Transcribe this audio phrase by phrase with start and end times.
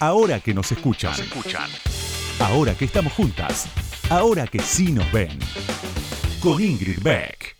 [0.00, 1.14] Ahora que nos escuchan.
[2.40, 3.66] Ahora que estamos juntas.
[4.10, 5.38] Ahora que sí nos ven.
[6.42, 7.56] Con Ingrid Beck.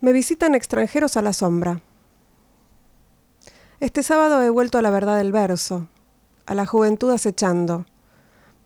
[0.00, 1.80] Me visitan extranjeros a la sombra.
[3.80, 5.88] Este sábado he vuelto a la verdad del verso,
[6.44, 7.86] a la juventud acechando.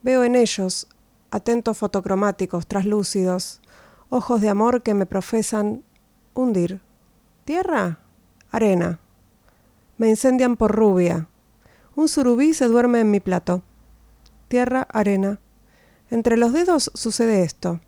[0.02, 0.88] Veo en ellos,
[1.30, 3.60] atentos fotocromáticos, traslúcidos,
[4.10, 5.84] ojos de amor que me profesan
[6.34, 6.80] hundir.
[7.44, 8.00] ¿Tierra?
[8.50, 8.98] Arena.
[9.96, 11.28] Me incendian por rubia.
[11.98, 13.64] Un surubí se duerme en mi plato.
[14.46, 15.40] Tierra, arena.
[16.10, 17.80] Entre los dedos sucede esto.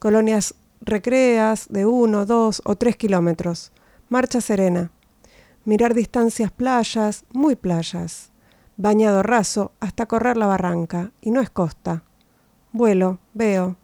[0.00, 3.70] Colonias recreas de uno, dos o tres kilómetros.
[4.08, 4.90] Marcha serena.
[5.64, 8.32] Mirar distancias playas, muy playas.
[8.76, 12.02] Bañado raso hasta correr la barranca, y no es costa.
[12.72, 13.76] Vuelo, veo.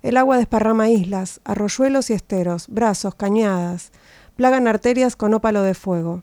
[0.00, 3.90] El agua desparrama islas, arroyuelos y esteros, brazos, cañadas,
[4.36, 6.22] plagan arterias con ópalo de fuego.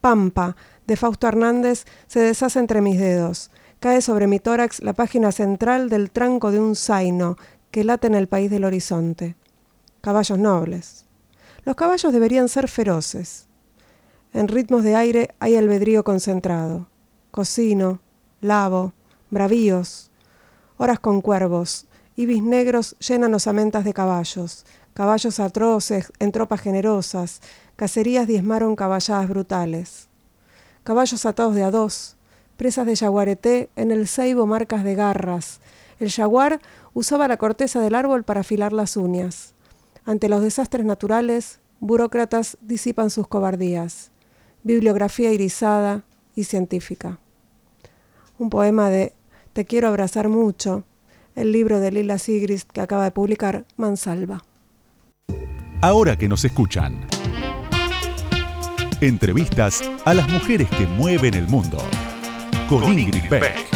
[0.00, 0.54] Pampa,
[0.88, 3.50] de Fausto Hernández, se deshace entre mis dedos.
[3.78, 7.36] Cae sobre mi tórax la página central del tranco de un zaino
[7.70, 9.36] que late en el país del horizonte.
[10.00, 11.04] Caballos nobles.
[11.64, 13.46] Los caballos deberían ser feroces.
[14.32, 16.88] En ritmos de aire hay albedrío concentrado.
[17.30, 18.00] Cocino,
[18.40, 18.94] lavo,
[19.30, 20.10] bravíos.
[20.78, 21.86] Horas con cuervos.
[22.16, 24.64] Ibis negros llenan osamentas de caballos.
[24.94, 27.42] Caballos atroces en tropas generosas.
[27.76, 30.07] Cacerías diezmaron caballadas brutales.
[30.88, 32.16] Caballos atados de a dos.
[32.56, 35.60] Presas de yaguareté en el ceibo marcas de garras.
[36.00, 36.62] El jaguar
[36.94, 39.52] usaba la corteza del árbol para afilar las uñas.
[40.06, 44.12] Ante los desastres naturales, burócratas disipan sus cobardías.
[44.62, 47.18] Bibliografía irisada y científica.
[48.38, 49.12] Un poema de
[49.52, 50.84] Te quiero abrazar mucho,
[51.34, 54.42] el libro de Lila Sigrist que acaba de publicar Mansalva.
[55.82, 57.17] Ahora que nos escuchan.
[59.00, 61.78] Entrevistas a las mujeres que mueven el mundo.
[62.68, 63.68] Con, Ingrid Beck.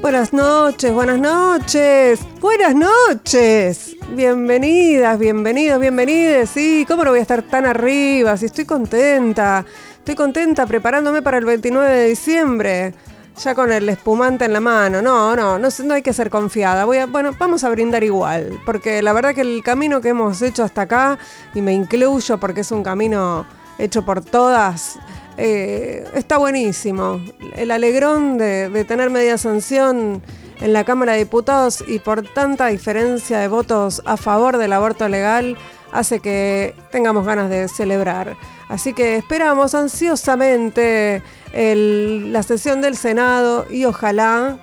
[0.00, 3.96] Buenas noches, buenas noches, buenas noches.
[4.14, 6.48] Bienvenidas, bienvenidos, bienvenidas.
[6.50, 8.36] Sí, ¿cómo no voy a estar tan arriba?
[8.36, 9.66] Si estoy contenta.
[10.04, 12.94] Estoy contenta preparándome para el 29 de diciembre.
[13.42, 15.00] Ya con el espumante en la mano.
[15.00, 16.84] No, no, no, no hay que ser confiada.
[16.84, 18.60] Voy a, bueno, vamos a brindar igual.
[18.66, 21.18] Porque la verdad que el camino que hemos hecho hasta acá,
[21.54, 23.46] y me incluyo porque es un camino
[23.78, 24.98] hecho por todas,
[25.38, 27.18] eh, está buenísimo.
[27.56, 30.22] El alegrón de, tener media sanción
[30.60, 35.08] en la Cámara de Diputados y por tanta diferencia de votos a favor del aborto
[35.08, 35.56] legal
[35.94, 38.36] hace que tengamos ganas de celebrar.
[38.68, 41.22] Así que esperamos ansiosamente
[41.54, 44.58] la sesión del Senado y ojalá,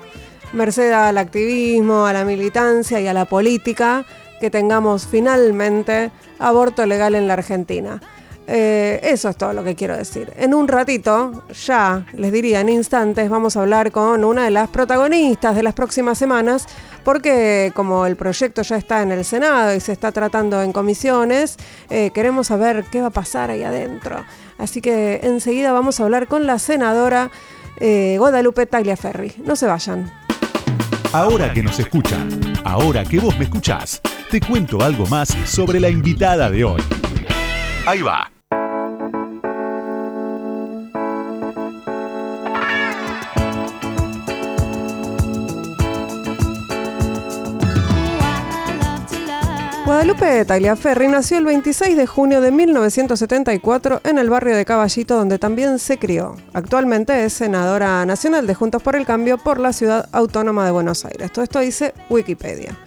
[0.51, 4.05] merced al activismo, a la militancia y a la política,
[4.41, 8.01] que tengamos finalmente aborto legal en la Argentina.
[8.47, 10.33] Eh, eso es todo lo que quiero decir.
[10.35, 14.69] En un ratito, ya les diría en instantes, vamos a hablar con una de las
[14.69, 16.67] protagonistas de las próximas semanas,
[17.03, 21.57] porque como el proyecto ya está en el Senado y se está tratando en comisiones,
[21.89, 24.23] eh, queremos saber qué va a pasar ahí adentro.
[24.57, 27.31] Así que enseguida vamos a hablar con la senadora
[27.77, 29.33] eh, Guadalupe Tagliaferri.
[29.45, 30.11] No se vayan.
[31.13, 32.29] Ahora que nos escuchan,
[32.63, 36.81] ahora que vos me escuchás, te cuento algo más sobre la invitada de hoy.
[37.85, 38.31] Ahí va.
[49.83, 55.37] Guadalupe Tagliaferri nació el 26 de junio de 1974 en el barrio de Caballito donde
[55.37, 56.37] también se crió.
[56.53, 61.03] Actualmente es senadora nacional de Juntos por el Cambio por la ciudad autónoma de Buenos
[61.03, 61.31] Aires.
[61.31, 62.77] Todo esto dice Wikipedia.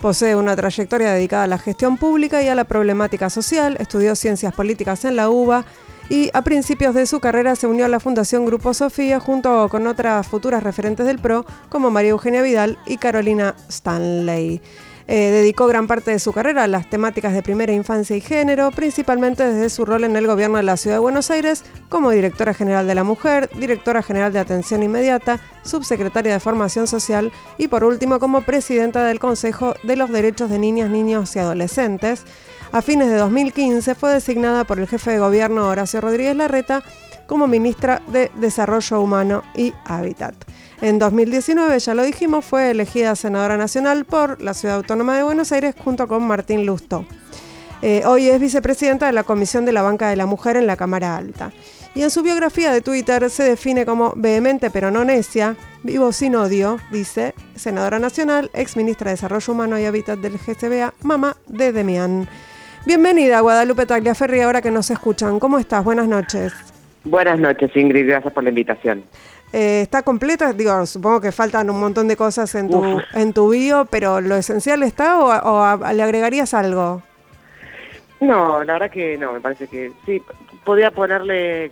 [0.00, 4.54] Posee una trayectoria dedicada a la gestión pública y a la problemática social, estudió ciencias
[4.54, 5.66] políticas en la UBA
[6.08, 9.86] y a principios de su carrera se unió a la Fundación Grupo Sofía junto con
[9.86, 14.62] otras futuras referentes del PRO como María Eugenia Vidal y Carolina Stanley.
[15.12, 18.70] Eh, dedicó gran parte de su carrera a las temáticas de primera infancia y género,
[18.70, 22.54] principalmente desde su rol en el gobierno de la Ciudad de Buenos Aires como directora
[22.54, 27.82] general de la mujer, directora general de atención inmediata, subsecretaria de formación social y por
[27.82, 32.22] último como presidenta del Consejo de los Derechos de Niñas, Niños y Adolescentes.
[32.70, 36.84] A fines de 2015 fue designada por el jefe de gobierno Horacio Rodríguez Larreta
[37.30, 40.34] como ministra de Desarrollo Humano y Hábitat.
[40.80, 45.52] En 2019, ya lo dijimos, fue elegida senadora nacional por la Ciudad Autónoma de Buenos
[45.52, 47.06] Aires junto con Martín Lusto.
[47.82, 50.76] Eh, hoy es vicepresidenta de la Comisión de la Banca de la Mujer en la
[50.76, 51.52] Cámara Alta.
[51.94, 55.54] Y en su biografía de Twitter se define como vehemente pero no necia,
[55.84, 60.94] vivo sin odio, dice, senadora nacional, ex ministra de Desarrollo Humano y Hábitat del GCBA,
[61.02, 62.28] mamá de Demian.
[62.86, 65.38] Bienvenida Guadalupe Tagliaferri, ahora que nos escuchan.
[65.38, 65.84] ¿Cómo estás?
[65.84, 66.52] Buenas noches.
[67.04, 68.08] Buenas noches, Ingrid.
[68.08, 69.04] Gracias por la invitación.
[69.52, 70.52] Eh, ¿Está completa?
[70.52, 74.36] Digo, supongo que faltan un montón de cosas en tu, en tu bio, pero ¿lo
[74.36, 77.02] esencial está o, le agregarías algo?
[78.20, 80.22] No, la verdad que no, me parece que sí,
[80.64, 81.70] podría ponerle,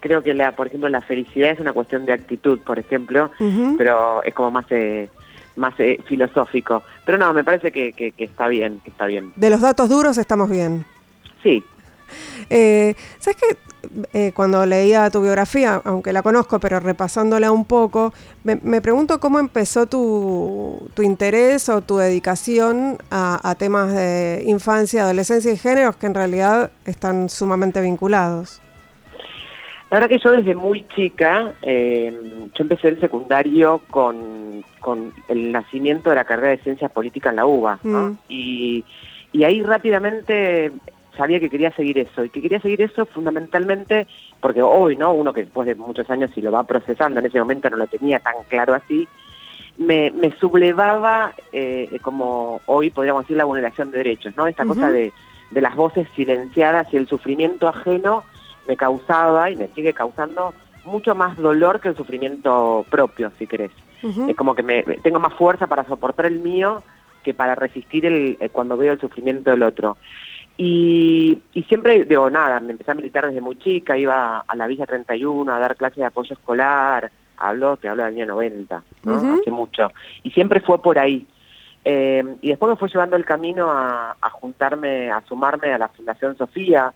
[0.00, 3.30] creo que la, por ejemplo la felicidad es una cuestión de actitud, por ejemplo,
[3.76, 5.10] pero es como más eh,
[5.56, 6.82] más eh, filosófico.
[7.04, 9.32] Pero no, me parece que, que, está bien, que está bien.
[9.36, 10.84] De los datos duros estamos bien.
[11.42, 11.62] Sí.
[12.50, 13.56] Eh, ¿Sabes qué?
[14.12, 18.12] Eh, cuando leía tu biografía, aunque la conozco, pero repasándola un poco,
[18.44, 25.02] me, pregunto cómo empezó tu, tu, interés o tu dedicación a, a, temas de infancia,
[25.02, 28.62] adolescencia y géneros que en realidad están sumamente vinculados.
[29.92, 32.10] La verdad que yo desde muy chica, eh,
[32.54, 34.64] yo empecé el secundario con,
[35.28, 38.18] el nacimiento de la carrera de Ciencias Políticas en la UBA, mm.
[38.26, 38.84] y,
[39.44, 40.72] ahí rápidamente
[41.16, 44.06] sabía que quería seguir eso, y que quería seguir eso fundamentalmente
[44.40, 45.12] porque hoy, ¿no?
[45.12, 47.86] Uno que después de muchos años y lo va procesando, en ese momento no lo
[47.86, 49.08] tenía tan claro así,
[49.78, 54.46] me, sublevaba eh, como hoy podríamos decir la vulneración de derechos, ¿no?
[54.46, 55.12] Esta cosa de,
[55.50, 58.24] de las voces silenciadas y el sufrimiento ajeno
[58.66, 60.54] me causaba y me sigue causando
[60.84, 63.70] mucho más dolor que el sufrimiento propio, si querés.
[64.28, 66.82] Es como que me, tengo más fuerza para soportar el mío
[67.22, 69.96] que para resistir el, eh, cuando veo el sufrimiento del otro.
[70.56, 74.66] Y, y, siempre, digo, nada, me empecé a militar desde muy chica, iba a la
[74.66, 79.16] Villa 31 a dar clases de apoyo escolar, hablo, te hablo del año 90, ¿no?
[79.16, 79.90] hace mucho.
[80.22, 81.26] Y siempre fue por ahí.
[81.84, 85.88] Eh, y después me fue llevando el camino a, a juntarme, a sumarme a la
[85.88, 86.92] Fundación Sofía,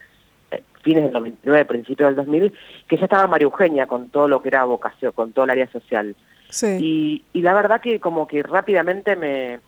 [0.83, 2.53] fines del 99, principios del 2000,
[2.87, 5.71] que ya estaba María Eugenia con todo lo que era vocación, con todo el área
[5.71, 6.15] social.
[6.63, 9.59] Y, y la verdad que como que rápidamente me,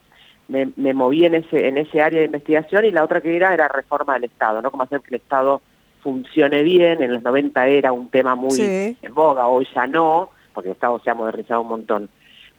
[0.49, 3.69] me, moví en ese, en ese área de investigación y la otra que era era
[3.69, 4.71] reforma del Estado, ¿no?
[4.71, 5.61] Cómo hacer que el Estado
[6.03, 10.71] funcione bien, en los 90 era un tema muy en boga, hoy ya no, porque
[10.71, 12.09] el Estado se ha modernizado un montón.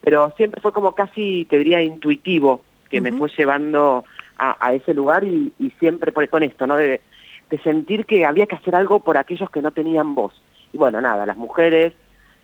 [0.01, 4.06] Pero siempre fue como casi, te diría, intuitivo, que me fue llevando
[4.38, 6.77] a, ese lugar y, y siempre por, con esto, ¿no?
[6.77, 7.01] De,
[7.50, 10.33] de sentir que había que hacer algo por aquellos que no tenían voz.
[10.71, 11.94] Y bueno, nada, las mujeres,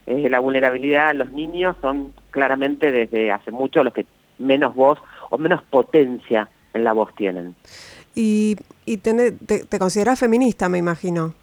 [0.07, 4.05] eh, la vulnerabilidad, los niños son claramente desde hace mucho los que
[4.37, 4.99] menos voz
[5.29, 7.55] o menos potencia en la voz tienen.
[8.15, 8.55] Y,
[8.85, 11.33] y te, te, consideras feminista, me imagino.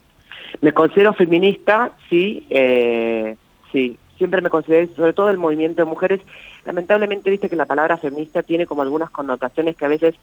[0.61, 3.37] Me considero feminista, sí, eh,
[3.71, 3.99] sí.
[4.17, 6.21] Siempre me considero, sobre todo el movimiento de mujeres.
[6.65, 10.15] Lamentablemente, viste que la palabra feminista tiene como algunas connotaciones que a veces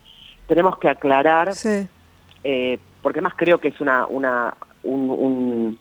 [0.48, 1.54] tenemos que aclarar.
[1.54, 1.88] Sí.
[2.44, 4.54] Eh, porque más creo que es una, una,
[4.84, 5.78] un,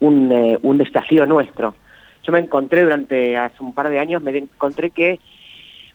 [0.00, 1.74] un, eh, un, desafío nuestro.
[2.22, 5.20] Yo me encontré durante hace un par de años, me encontré que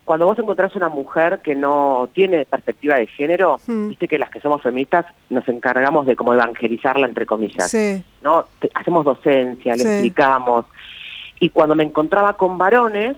[0.10, 3.90] cuando vos encontrás una mujer que no tiene perspectiva de género, hmm.
[3.90, 7.72] viste que las que somos feministas nos encargamos de como evangelizarla, entre comillas.
[8.24, 8.46] ¿no?
[8.74, 10.66] hacemos docencia, le explicamos.
[11.40, 13.18] Y cuando me encontraba con varones,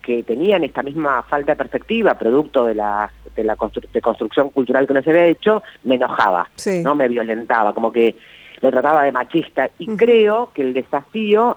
[0.00, 4.94] que tenían esta misma falta de perspectiva, producto de la, de la construcción cultural que
[4.94, 6.48] no se había hecho, me enojaba,
[6.84, 8.14] no me violentaba, como que
[8.60, 9.70] lo trataba de machista.
[9.76, 11.56] Y creo que el desafío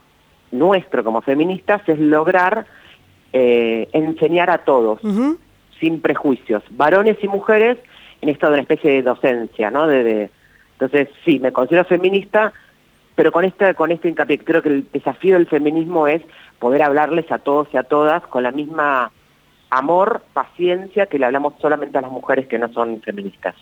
[0.50, 2.66] nuestro como feministas es lograr
[3.38, 5.02] eh, enseñar a todos,
[5.78, 7.78] sin prejuicios, varones y mujeres,
[8.22, 9.88] en esto de una especie de docencia, ¿no?
[9.88, 10.30] de,
[10.80, 12.54] entonces, sí, me considero feminista,
[13.16, 16.22] pero con este, con este hincapié, creo que el desafío del feminismo es
[16.60, 19.12] poder hablarles a todos y a todas con la misma
[19.70, 23.56] amor, paciencia que le hablamos solamente a las mujeres que no son feministas.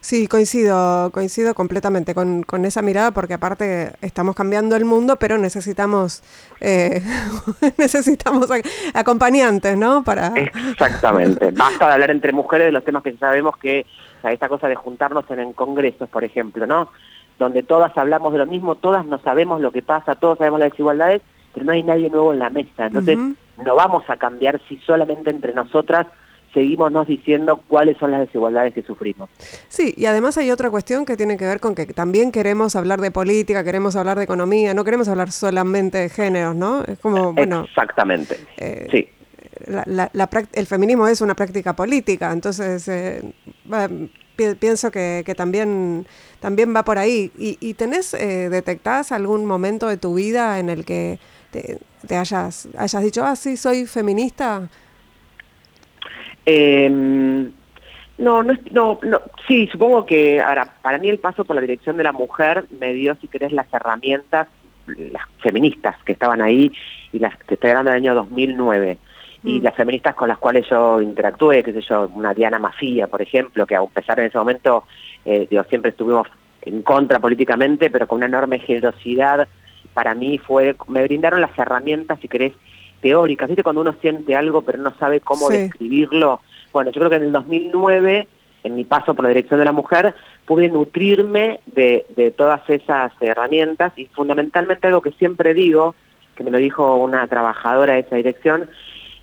[0.00, 5.38] Sí, coincido, coincido completamente con, con esa mirada porque aparte estamos cambiando el mundo, pero
[5.38, 6.22] necesitamos
[6.60, 7.02] eh,
[7.78, 8.48] necesitamos
[8.94, 10.02] acompañantes, ¿no?
[10.02, 11.50] Para exactamente.
[11.56, 13.86] Basta de hablar entre mujeres de los temas que sabemos que
[14.22, 16.90] esta cosa de juntarnos en, en congresos, por ejemplo, ¿no?
[17.38, 20.70] Donde todas hablamos de lo mismo, todas no sabemos lo que pasa, todos sabemos las
[20.70, 22.86] desigualdades pero no hay nadie nuevo en la mesa.
[22.86, 23.18] Entonces,
[23.64, 26.06] no vamos a cambiar si solamente entre nosotras
[26.52, 29.30] seguimos nos diciendo cuáles son las desigualdades que sufrimos.
[29.68, 33.00] Sí, y además hay otra cuestión que tiene que ver con que también queremos hablar
[33.00, 36.82] de política, queremos hablar de economía, no queremos hablar solamente de géneros, ¿no?
[36.84, 37.64] Es como, bueno...
[37.64, 39.08] Exactamente, eh, sí.
[40.52, 43.22] el feminismo es una práctica política, entonces eh,
[44.58, 46.06] pienso que, también,
[46.40, 47.30] también va por ahí.
[47.38, 51.18] ¿Y, y tenés, eh, detectás algún momento de tu vida en el que
[51.50, 54.68] te, hayas, hayas dicho, ah, sí, soy feminista?
[56.46, 57.52] Em,
[58.18, 61.96] No, no, no, no, sí, supongo que ahora, para mí el paso por la dirección
[61.96, 64.46] de la mujer me dio, si querés, las herramientas,
[64.86, 66.70] las feministas que estaban ahí
[67.12, 68.98] y las que estoy hablando del año 2009
[69.44, 69.62] y mm.
[69.62, 73.66] las feministas con las cuales yo interactué, qué sé yo, una Diana Mafía, por ejemplo,
[73.66, 74.84] que a pesar de ese momento,
[75.24, 76.28] eh, digo, siempre estuvimos
[76.62, 79.48] en contra políticamente, pero con una enorme generosidad,
[79.94, 82.52] para mí fue, me brindaron las herramientas, si querés,
[83.00, 83.62] teóricas, ¿viste?
[83.62, 86.40] Cuando uno siente algo pero no sabe cómo describirlo,
[86.72, 88.28] bueno, yo creo que en el 2009,
[88.64, 93.12] en mi paso por la dirección de la mujer, pude nutrirme de, de todas esas
[93.20, 95.94] herramientas y fundamentalmente algo que siempre digo,
[96.34, 98.68] que me lo dijo una trabajadora de esa dirección,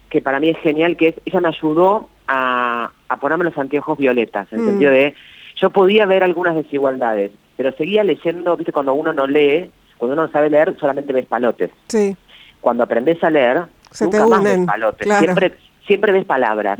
[0.09, 3.97] que para mí es genial, que es, ella me ayudó a, a ponerme los anteojos
[3.97, 4.69] violetas, en el mm.
[4.69, 5.15] sentido de,
[5.55, 10.27] yo podía ver algunas desigualdades, pero seguía leyendo, viste, cuando uno no lee, cuando uno
[10.27, 11.71] no sabe leer, solamente ves palotes.
[11.87, 12.15] Sí.
[12.61, 15.53] Cuando aprendes a leer, Se nunca te más ves palotes, siempre,
[15.85, 16.79] siempre ves palabras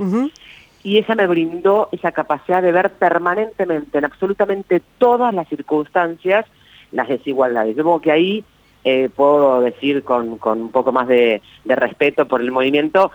[0.88, 6.46] y ella me brindó esa capacidad de ver permanentemente, en absolutamente todas las circunstancias,
[6.94, 7.76] las desigualdades.
[7.76, 8.46] Yo creo que ahí
[8.86, 13.12] eh, puedo decir con, con, un poco más de, respeto por el movimiento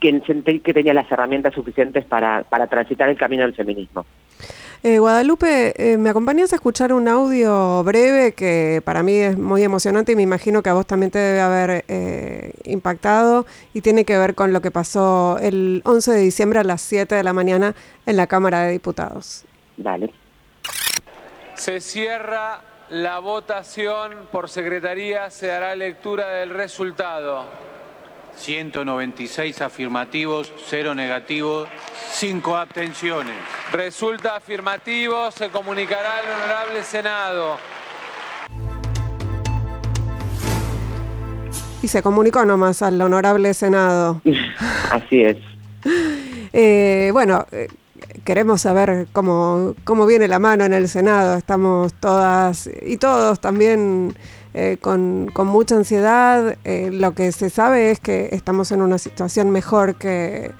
[0.00, 4.06] que sentí que tenía las herramientas suficientes para, para transitar el camino del feminismo.
[4.82, 9.62] Eh, Guadalupe, eh, ¿me acompañas a escuchar un audio breve que para mí es muy
[9.62, 13.44] emocionante y me imagino que a vos también te debe haber eh, impactado
[13.74, 17.14] y tiene que ver con lo que pasó el 11 de diciembre a las 7
[17.14, 17.74] de la mañana
[18.06, 19.44] en la Cámara de Diputados?
[19.76, 20.14] Dale.
[21.56, 27.69] Se cierra la votación por secretaría, se dará lectura del resultado.
[28.36, 31.68] 196 afirmativos, 0 negativos,
[32.12, 33.36] 5 abstenciones.
[33.72, 37.56] Resulta afirmativo, se comunicará al honorable Senado.
[41.82, 44.20] Y se comunicó nomás al honorable Senado.
[44.90, 45.36] Así es.
[46.52, 47.68] Eh, bueno, eh,
[48.24, 51.36] queremos saber cómo, cómo viene la mano en el Senado.
[51.36, 54.14] Estamos todas y todos también
[54.54, 56.56] eh, con, mucha ansiedad.
[56.64, 60.50] Eh, lo que se sabe es que estamos en una situación mejor que,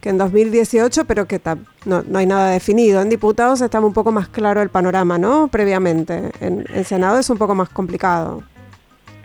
[0.00, 1.40] que en 2018, pero que
[1.86, 3.00] no, hay nada definido.
[3.00, 5.48] En diputados está un poco más claro el panorama, ¿no?
[5.48, 6.30] Previamente.
[6.40, 8.42] En, en Senado es un poco más complicado.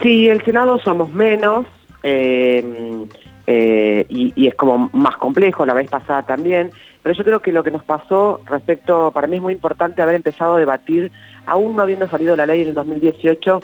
[0.01, 1.65] Sí, el Senado somos menos.
[3.45, 7.51] Eh, y, y, es como más complejo, la vez pasada también, pero yo creo que
[7.51, 11.11] lo que nos pasó respecto, para mí es muy importante haber empezado a debatir,
[11.45, 13.59] aún no habiendo salido la ley en el 2018,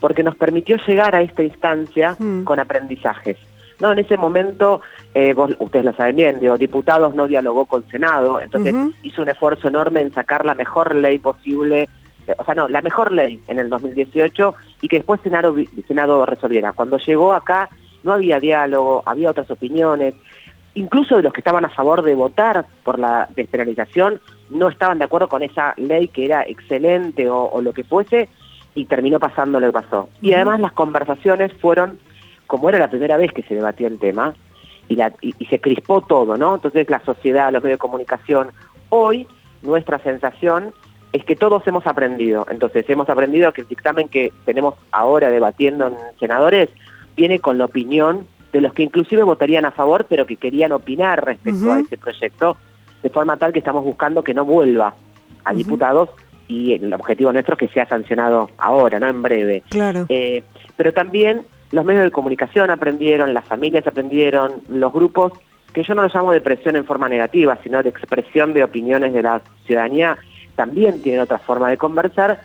[0.00, 2.44] porque nos permitió llegar a esta instancia mm.
[2.44, 3.36] con aprendizajes.
[3.80, 4.80] No, en ese momento,
[5.14, 9.28] eh, vos, ustedes lo saben bien, digo, diputados no dialogó con Senado, entonces hizo un
[9.28, 11.88] esfuerzo enorme en sacar la mejor ley posible,
[12.26, 15.54] eh, o sea, no, la mejor ley en el 2018 y que después Senado,
[15.86, 16.72] Senado resolviera.
[16.72, 17.68] Cuando llegó acá
[18.02, 20.14] no había diálogo, había otras opiniones,
[20.74, 25.04] incluso de los que estaban a favor de votar por la despenalización no estaban de
[25.04, 28.30] acuerdo con esa ley que era excelente o, o lo que fuese,
[28.76, 30.08] y terminó pasando lo que pasó.
[30.20, 31.98] Y además las conversaciones fueron,
[32.46, 34.34] como era la primera vez que se debatía el tema,
[34.88, 36.54] y, la, y, se crispó todo, ¿no?
[36.54, 38.50] Entonces la sociedad, los medios de comunicación,
[38.90, 39.26] hoy
[39.62, 40.72] nuestra sensación
[41.12, 42.46] es que todos hemos aprendido.
[42.50, 46.68] Entonces hemos aprendido que el dictamen que tenemos ahora debatiendo en senadores
[47.16, 51.24] viene con la opinión de los que inclusive votarían a favor, pero que querían opinar
[51.24, 52.58] respecto a ese proyecto,
[53.02, 54.94] de forma tal que estamos buscando que no vuelva
[55.44, 56.10] a diputados
[56.48, 59.62] y el objetivo nuestro es que sea sancionado ahora, no en breve.
[59.68, 60.06] Claro.
[60.08, 60.42] Eh,
[60.76, 65.32] pero también los medios de comunicación aprendieron, las familias aprendieron, los grupos,
[65.72, 69.12] que yo no los llamo de presión en forma negativa, sino de expresión de opiniones
[69.12, 70.16] de la ciudadanía,
[70.54, 72.40] también tienen otra forma de conversar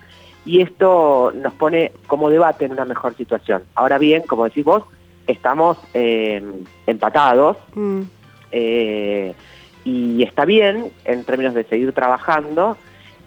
[0.45, 3.63] y esto nos pone como debate en una mejor situación.
[3.75, 4.83] Ahora bien, como decís vos,
[5.27, 6.43] estamos eh,
[6.87, 8.01] empatados mm.
[8.51, 9.33] eh,
[9.85, 12.77] y está bien en términos de seguir trabajando,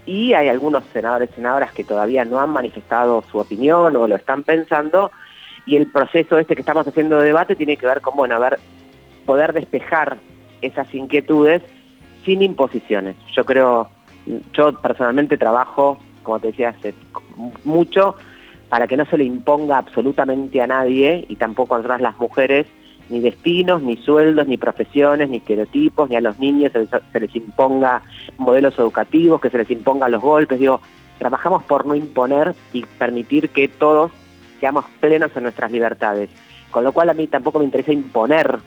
[0.07, 4.17] y hay algunos senadores y senadoras que todavía no han manifestado su opinión o lo
[4.17, 5.11] están pensando
[5.67, 8.39] y el proceso este que estamos haciendo de debate tiene que ver con, bueno, a
[8.39, 8.59] ver,
[9.25, 10.19] poder despejar
[10.61, 11.63] esas inquietudes
[12.25, 13.17] sin imposiciones.
[13.35, 13.89] Yo creo,
[14.53, 16.95] yo personalmente trabajo, como te decía, hace
[17.65, 18.17] mucho
[18.69, 22.67] para que no se le imponga absolutamente a nadie y tampoco a las mujeres
[23.09, 28.03] ni destinos, ni sueldos, ni profesiones, ni estereotipos, ni a los niños se les, imponga
[28.39, 30.59] modelos educativos, que se les impongan los golpes.
[30.59, 30.81] Digo,
[31.19, 34.11] trabajamos por no imponer y permitir que todos
[34.61, 36.31] seamos plenos en nuestras libertades.
[36.71, 38.59] Con lo cual a mí tampoco me interesa imponer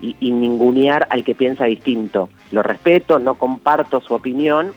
[0.00, 2.28] y, ningunear al que piensa distinto.
[2.50, 4.72] Lo respeto, no comparto su opinión,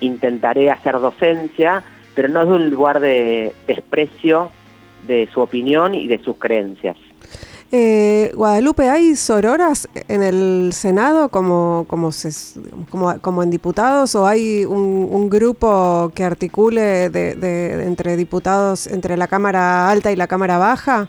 [0.00, 1.82] intentaré hacer docencia,
[2.14, 4.50] pero no de un lugar de desprecio
[5.06, 6.96] de su opinión y de sus creencias.
[7.70, 12.10] Eh, Guadalupe, ¿hay sororas en el Senado como, como,
[13.20, 19.90] como, en diputados o hay un, grupo que articule de, entre diputados, entre la Cámara
[19.90, 21.08] Alta y la Cámara Baja?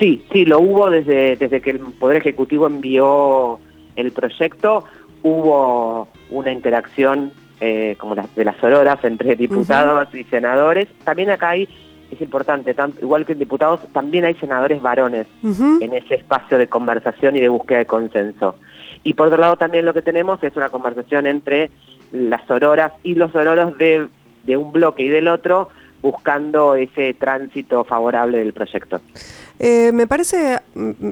[0.00, 3.60] Sí, sí, lo hubo desde, desde que el Poder Ejecutivo envió
[3.94, 4.84] el proyecto,
[5.22, 10.88] hubo una interacción eh, como las de las sororas entre diputados y senadores.
[11.04, 11.68] También acá hay
[12.12, 17.36] es importante, igual que en diputados, también hay senadores varones en ese espacio de conversación
[17.36, 18.56] y de búsqueda de consenso.
[19.02, 21.70] Y por otro lado también lo que tenemos es una conversación entre
[22.12, 24.08] las sororas y los sororos de,
[24.56, 25.70] un bloque y del otro,
[26.02, 29.00] buscando ese tránsito favorable del proyecto.
[29.58, 30.58] Eh, me, parece,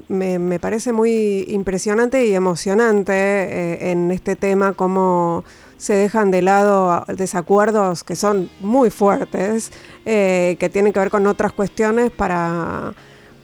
[0.09, 5.45] me, parece muy impresionante y emocionante eh, en este tema cómo
[5.80, 9.72] se dejan de lado desacuerdos que son muy fuertes,
[10.04, 12.92] eh, que tienen que ver con otras cuestiones para,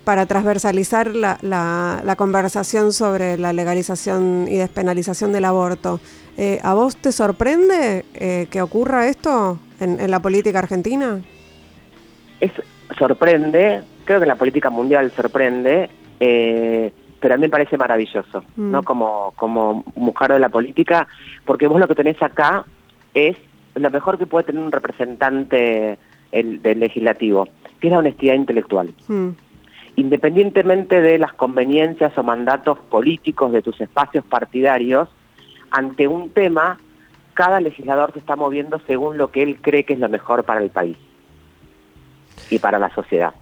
[0.05, 5.99] para transversalizar la, la, conversación sobre la legalización y despenalización del aborto.
[6.37, 11.23] Eh, ¿A vos te sorprende eh, que ocurra esto en, en, la política argentina?
[12.39, 12.53] Es,
[12.99, 15.89] sorprende, creo que la política mundial sorprende
[17.27, 18.83] pero a mí me parece maravilloso, ¿no?
[18.83, 18.85] Mm.
[18.85, 21.09] Como, como mujer de la política,
[21.45, 22.65] porque vos lo que tenés acá
[23.15, 23.37] es
[23.75, 25.99] lo mejor que puede tener un representante
[26.31, 27.49] el, del legislativo,
[27.81, 28.95] que es la honestidad intelectual.
[29.09, 29.31] Mm.
[29.97, 35.09] Independientemente de las conveniencias o mandatos políticos de tus espacios partidarios,
[35.73, 36.79] ante un tema,
[37.35, 40.63] cada legislador se está moviendo según lo que él cree que es lo mejor para
[40.63, 40.97] el país
[42.51, 43.35] y para la sociedad.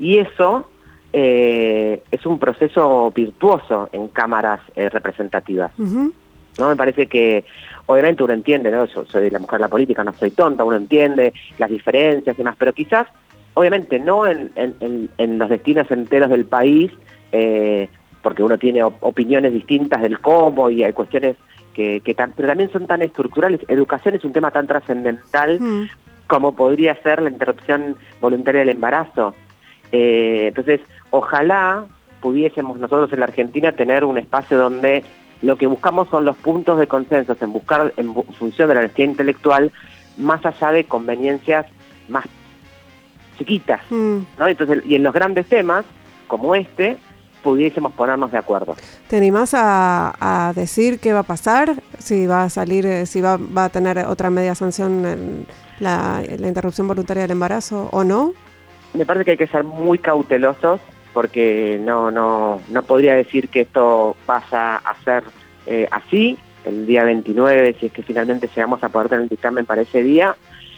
[0.00, 0.68] Y eso
[1.12, 5.72] eh, es un proceso virtuoso en cámaras eh, representativas.
[5.78, 6.68] ¿no?
[6.68, 7.44] Me parece que,
[7.86, 8.84] obviamente uno entiende, ¿no?
[8.86, 12.38] Yo soy la mujer de la política, no soy tonta, uno entiende las diferencias y
[12.38, 13.06] demás, pero quizás,
[13.54, 16.92] obviamente, no en, los destinos enteros del país,
[17.32, 17.88] eh,
[18.22, 21.36] porque uno tiene opiniones distintas del cómo y hay cuestiones
[21.72, 23.60] que, que pero también son tan estructurales.
[23.68, 25.88] Educación es un tema tan trascendental
[26.26, 29.34] como podría ser la interrupción voluntaria del embarazo.
[29.90, 31.86] Eh, entonces, ojalá
[32.20, 35.04] pudiésemos nosotros en la Argentina tener un espacio donde
[35.42, 39.08] lo que buscamos son los puntos de consenso en buscar en función de la honestidad
[39.08, 39.72] intelectual
[40.16, 41.66] más allá de conveniencias
[42.08, 42.24] más
[43.38, 44.18] chiquitas, mm.
[44.38, 44.48] ¿no?
[44.48, 45.84] Entonces, y en los grandes temas
[46.26, 46.98] como este
[47.42, 48.74] pudiésemos ponernos de acuerdo.
[49.06, 51.76] ¿Te animás a, decir qué va a pasar?
[51.98, 55.46] Si va a salir, eh, si va, va a tener otra media sanción en
[55.78, 58.32] la, la interrupción voluntaria del embarazo o no?
[58.94, 60.80] me parece que hay que ser muy cautelosos
[61.18, 65.24] porque no, no, no podría decir que esto pasa a ser
[65.66, 69.66] eh, así el día 29, si es que finalmente llegamos a poder tener el dictamen
[69.66, 70.36] para ese día,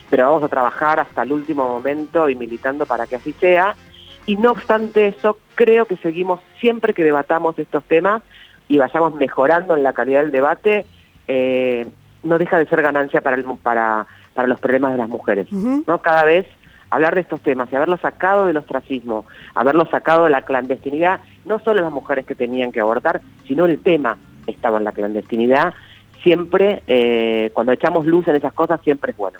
[0.08, 3.76] pero vamos a trabajar hasta el último momento y militando para que así sea.
[4.24, 8.22] Y no obstante eso, creo que seguimos siempre que debatamos estos temas
[8.66, 10.86] y vayamos mejorando en la calidad del debate,
[11.28, 11.86] eh,
[12.22, 15.52] no deja de ser ganancia para, el, para, para los problemas de las mujeres.
[15.52, 16.00] ¿no?
[16.00, 16.46] Cada vez
[16.90, 19.24] hablar de estos temas y haberlo sacado del ostracismo,
[19.54, 23.80] haberlo sacado de la clandestinidad, no solo las mujeres que tenían que abortar, sino el
[23.80, 25.74] tema estaba en la clandestinidad,
[26.22, 29.38] siempre, eh, cuando echamos luz en esas cosas, siempre es bueno.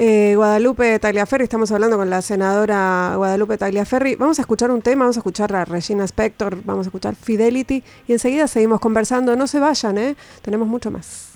[0.00, 4.14] Eh, Guadalupe Tagliaferri, estamos hablando con la senadora Guadalupe Tagliaferri.
[4.14, 7.82] Vamos a escuchar un tema, vamos a escuchar a Regina Spector, vamos a escuchar Fidelity
[8.06, 9.34] y enseguida seguimos conversando.
[9.34, 10.14] No se vayan, ¿eh?
[10.42, 11.27] tenemos mucho más.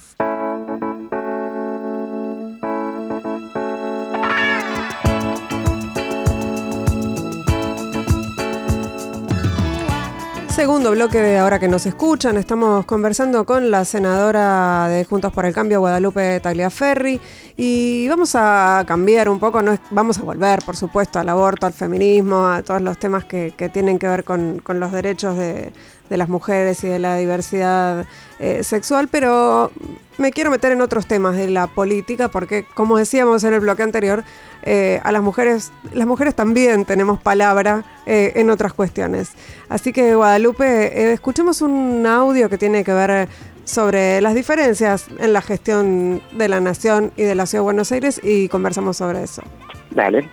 [10.55, 15.55] Segundo bloque ahora que nos escuchan, estamos conversando con la senadora de Juntos por el
[15.55, 17.19] Cambio, Guadalupe Tagliaferri,
[17.57, 21.73] y vamos a cambiar un poco, no vamos a volver, por supuesto, al aborto, al
[21.73, 25.73] feminismo, a todos los temas que, tienen que ver con, los derechos de,
[26.17, 28.07] las mujeres y de la diversidad
[28.39, 29.71] eh, sexual, pero
[30.19, 33.83] me quiero meter en otros temas de la política, porque como decíamos en el bloque
[33.83, 34.25] anterior,
[34.63, 39.33] eh, a las mujeres, las mujeres también tenemos palabra eh, en otras cuestiones.
[39.69, 43.29] Así que Guadalupe, eh, escuchemos un audio que tiene que ver
[43.65, 47.93] sobre las diferencias en la gestión de la nación y de la ciudad de Buenos
[47.93, 49.43] Aires y conversamos sobre eso.
[49.91, 50.29] Dale.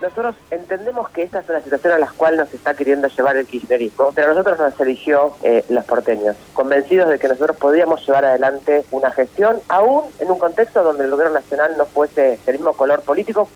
[0.00, 3.46] Nosotros entendemos que esta es una situación a la cual nos está queriendo llevar el
[3.46, 8.84] kirchnerismo, pero nosotros nos eligió eh, los porteños, convencidos de que nosotros podíamos llevar adelante
[8.90, 13.02] una gestión, aún en un contexto donde el gobierno nacional no fuese del mismo color
[13.02, 13.48] político.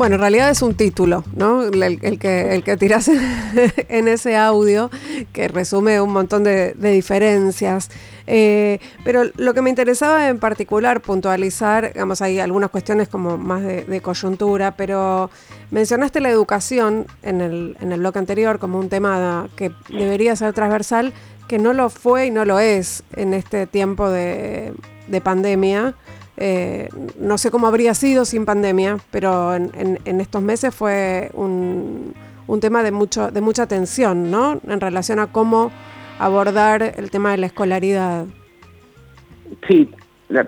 [0.00, 1.62] Bueno, en realidad es un título, ¿no?
[1.62, 3.06] El, que, el que tiras
[3.90, 4.90] en ese audio,
[5.34, 7.90] que resume un montón de, diferencias.
[8.26, 13.62] Eh, pero lo que me interesaba en particular puntualizar, digamos, hay algunas cuestiones como más
[13.62, 15.28] de, coyuntura, pero
[15.70, 20.54] mencionaste la educación en el, en el bloque anterior como un tema que debería ser
[20.54, 21.12] transversal,
[21.46, 24.72] que no lo fue y no lo es en este tiempo de,
[25.08, 25.94] de pandemia.
[26.42, 32.14] Eh, no sé cómo habría sido sin pandemia, pero en, estos meses fue un,
[32.62, 34.58] tema de, mucho, de mucha tensión, ¿no?
[34.66, 35.70] En relación a cómo
[36.18, 38.24] abordar el tema de la escolaridad.
[39.68, 39.90] Sí,
[40.30, 40.46] la,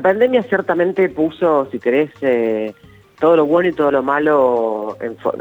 [0.00, 2.72] pandemia ciertamente puso, si querés, eh,
[3.18, 4.96] todo lo bueno y todo lo malo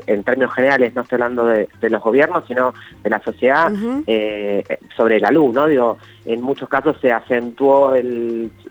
[0.07, 3.71] en, términos generales, no estoy hablando de, los gobiernos, sino de la sociedad,
[4.07, 4.63] eh,
[4.95, 5.67] sobre la luz, ¿no?
[5.67, 7.93] Digo, en muchos casos se acentuó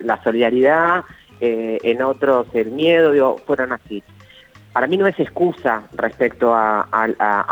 [0.01, 1.05] la solidaridad,
[1.41, 4.03] eh, en otros el miedo, digo, fueron así.
[4.73, 6.87] Para mí no es excusa respecto a,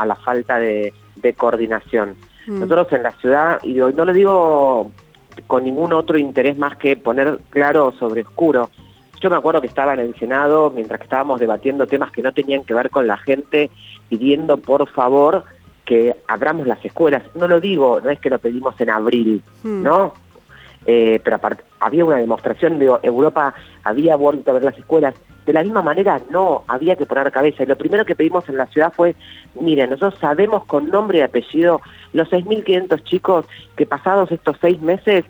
[0.07, 0.93] la falta de,
[1.37, 2.17] coordinación.
[2.47, 2.61] Mm.
[2.61, 4.91] Nosotros en la ciudad, y no lo digo
[5.47, 8.71] con ningún otro interés más que poner claro sobre oscuro.
[9.21, 12.33] Yo me acuerdo que estaba en el Senado mientras que estábamos debatiendo temas que no
[12.33, 13.71] tenían que ver con la gente,
[14.09, 15.45] pidiendo por favor
[15.85, 17.23] que abramos las escuelas.
[17.35, 19.83] No lo digo, no es que lo pedimos en abril, mm.
[19.83, 20.15] ¿no?
[20.87, 25.15] Eh, pero aparte, había una demostración, de Europa había vuelto a ver las escuelas.
[25.45, 27.63] De la misma manera, no, había que poner cabeza.
[27.63, 29.17] Y lo primero que pedimos en la ciudad fue,
[29.61, 31.81] miren, nosotros sabemos con nombre y apellido
[32.13, 35.25] los 6.500 chicos que pasados estos seis meses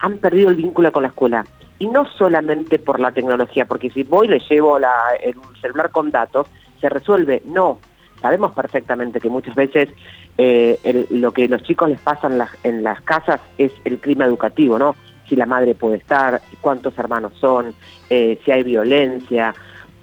[0.00, 1.44] han perdido el vínculo con la escuela.
[1.78, 5.90] Y no solamente por la tecnología, porque si voy y le llevo la, el celular
[5.90, 6.46] con datos,
[6.80, 7.42] se resuelve.
[7.46, 7.78] No,
[8.20, 9.88] sabemos perfectamente que muchas veces
[10.38, 12.28] eh, lo que los chicos les pasa
[12.62, 14.96] en las, casas es el clima educativo, ¿no?
[15.28, 17.74] Si la madre puede estar, cuántos hermanos son,
[18.08, 19.54] eh, si hay violencia.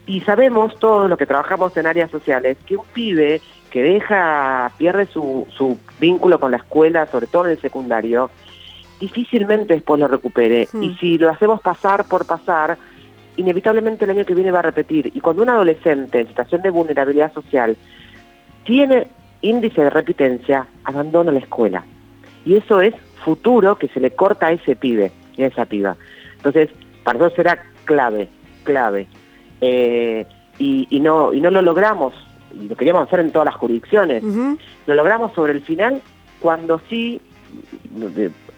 [0.05, 5.07] Y sabemos todo lo que trabajamos en áreas sociales que un pibe que deja, pierde
[5.07, 5.45] su,
[5.99, 8.29] vínculo con la escuela, sobre todo en el secundario,
[8.99, 10.69] difícilmente después lo recupere.
[10.81, 12.77] Y si lo hacemos pasar por pasar,
[13.35, 15.11] inevitablemente el año que viene va a repetir.
[15.13, 17.75] Y cuando un adolescente en situación de vulnerabilidad social
[18.63, 19.07] tiene
[19.41, 21.84] índice de repitencia, abandona la escuela.
[22.45, 25.97] Y eso es futuro que se le corta a ese pibe y a esa piba.
[26.38, 26.69] Entonces,
[27.04, 28.30] para eso será clave,
[28.63, 29.08] clave.
[29.62, 30.26] Eh,
[30.60, 32.13] y, no, y no lo logramos,
[32.54, 36.02] y lo queríamos hacer en todas las jurisdicciones, lo logramos sobre el final
[36.39, 37.21] cuando sí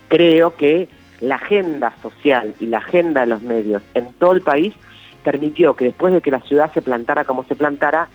[0.07, 0.87] creo que
[1.21, 4.73] la agenda social y la agenda de los medios en todo el país
[5.23, 8.07] permitió que después de que la ciudad se plantara como se plantara,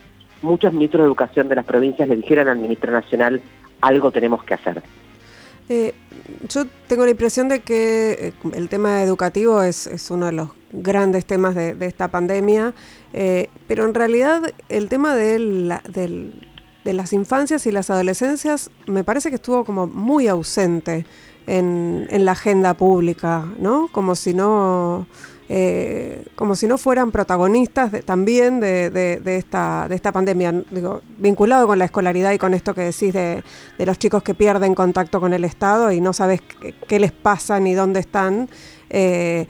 [0.44, 3.40] muchos ministros de educación de las provincias le dijeran al ministro nacional
[3.80, 4.83] algo tenemos que hacer.
[5.68, 5.94] Eh,
[6.48, 11.24] yo tengo la impresión de que eh, el tema educativo es, uno de los grandes
[11.24, 12.74] temas de, esta pandemia,
[13.12, 15.80] eh, pero en realidad el tema de,
[16.85, 21.07] de las infancias y las adolescencias me parece que estuvo como muy ausente
[21.46, 23.88] en, en la agenda pública, ¿no?
[23.90, 25.07] Como si no
[25.48, 31.78] eh, como si no fueran protagonistas también de, esta, de esta pandemia, digo, vinculado con
[31.78, 33.42] la escolaridad y con esto que decís de,
[33.78, 36.40] los chicos que pierden contacto con el Estado y no sabes
[36.88, 38.48] qué, les pasa ni dónde están.
[38.88, 39.46] Eh,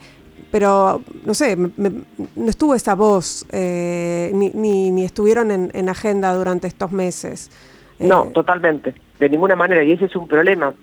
[0.51, 4.51] pero, no sé, no estuvo esa voz, eh, ni,
[4.91, 7.51] ni, estuvieron en, agenda durante estos meses.
[7.99, 10.73] No, totalmente, de ninguna manera, y ese es un problema.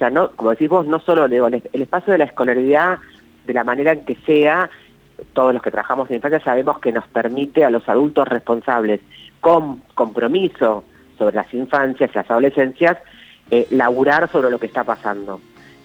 [0.00, 2.98] O no, como decís vos, no solo el espacio de la escolaridad
[3.44, 4.70] de la manera en que sea,
[5.32, 9.00] todos los que trabajamos en infancia sabemos que nos permite a los adultos responsables
[9.40, 10.84] con compromiso
[11.18, 12.98] sobre las infancias y las adolescencias,
[13.50, 15.40] eh, laburar sobre lo que está pasando.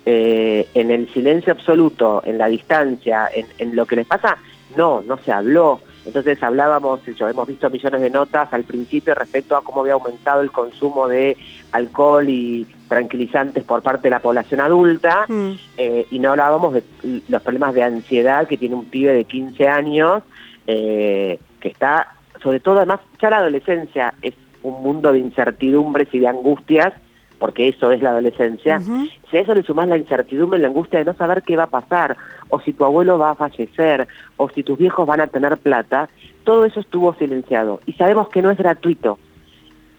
[0.05, 4.37] Eh, en el silencio absoluto, en la distancia, en, lo que les pasa,
[4.75, 5.81] no, no se habló.
[6.07, 10.41] Entonces hablábamos, yo, hemos visto millones de notas al principio respecto a cómo había aumentado
[10.41, 11.35] el consumo de
[11.73, 15.51] alcohol y tranquilizantes por parte de la población adulta mm.
[15.77, 16.83] eh, y no hablábamos de
[17.27, 20.23] los problemas de ansiedad que tiene un pibe de 15 años
[20.65, 26.19] eh, que está, sobre todo además, ya la adolescencia es un mundo de incertidumbres y
[26.19, 26.93] de angustias
[27.39, 31.05] porque eso es la adolescencia, si a eso le sumas la incertidumbre la angustia de
[31.05, 32.17] no saber qué va a pasar,
[32.49, 36.09] o si tu abuelo va a fallecer, o si tus viejos van a tener plata,
[36.43, 37.81] todo eso estuvo silenciado.
[37.85, 39.19] Y sabemos que no es gratuito.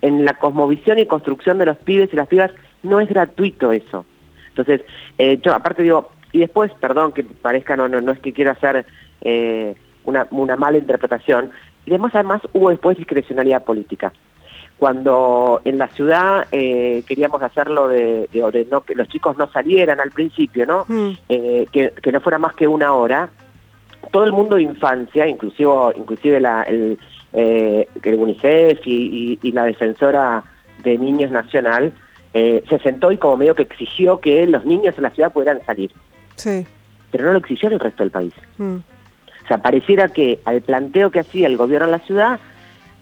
[0.01, 4.05] En la cosmovisión y construcción de los pibes y las pibas no es gratuito eso.
[4.49, 4.83] Entonces,
[5.19, 8.53] eh, yo aparte digo, y después, perdón que parezca, no, no, no es que quiera
[8.53, 8.87] hacer
[9.21, 9.75] eh,
[10.05, 11.51] una, una mala interpretación,
[11.87, 14.13] y además, además hubo después discrecionalidad política
[14.79, 18.29] cuando en la ciudad eh, queríamos hacerlo de,
[18.71, 20.85] no, que los chicos no salieran al principio, ¿no?
[20.87, 21.11] Mm.
[21.29, 23.29] Eh, que, no fuera más que una hora,
[24.13, 26.97] todo el mundo de infancia, inclusive, inclusive la, el,
[27.33, 30.45] eh, el UNICEF y, la defensora
[30.85, 31.93] de niños nacional,
[32.33, 35.91] se sentó y como medio que exigió que los niños en la ciudad pudieran salir.
[36.37, 36.65] Sí.
[37.11, 38.33] Pero no lo exigió el resto del país.
[38.59, 38.77] Mm.
[38.77, 42.39] O sea, pareciera que al planteo que hacía el gobierno en la ciudad,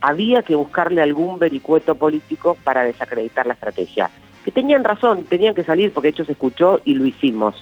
[0.07, 4.09] había que buscarle algún vericueto político para desacreditar la estrategia.
[4.45, 7.57] Que tenían razón, tenían que salir porque de hecho se escuchó y lo hicimos.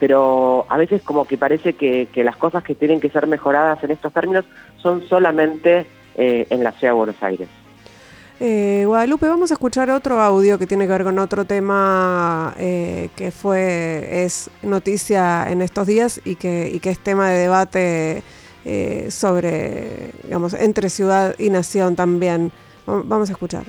[0.00, 3.92] Pero a veces como que parece que, las cosas que tienen que ser mejoradas en
[3.92, 4.44] estos términos
[4.82, 5.86] son solamente
[6.16, 7.48] eh, en la ciudad de Buenos Aires.
[8.40, 13.08] Eh, Guadalupe, vamos a escuchar otro audio que tiene que ver con otro tema eh,
[13.14, 18.22] que fue es noticia en estos días y que, y que es tema de debate
[18.70, 22.52] eh, sobre, digamos, entre ciudad y nación también.
[22.84, 23.64] Vamos a escuchar.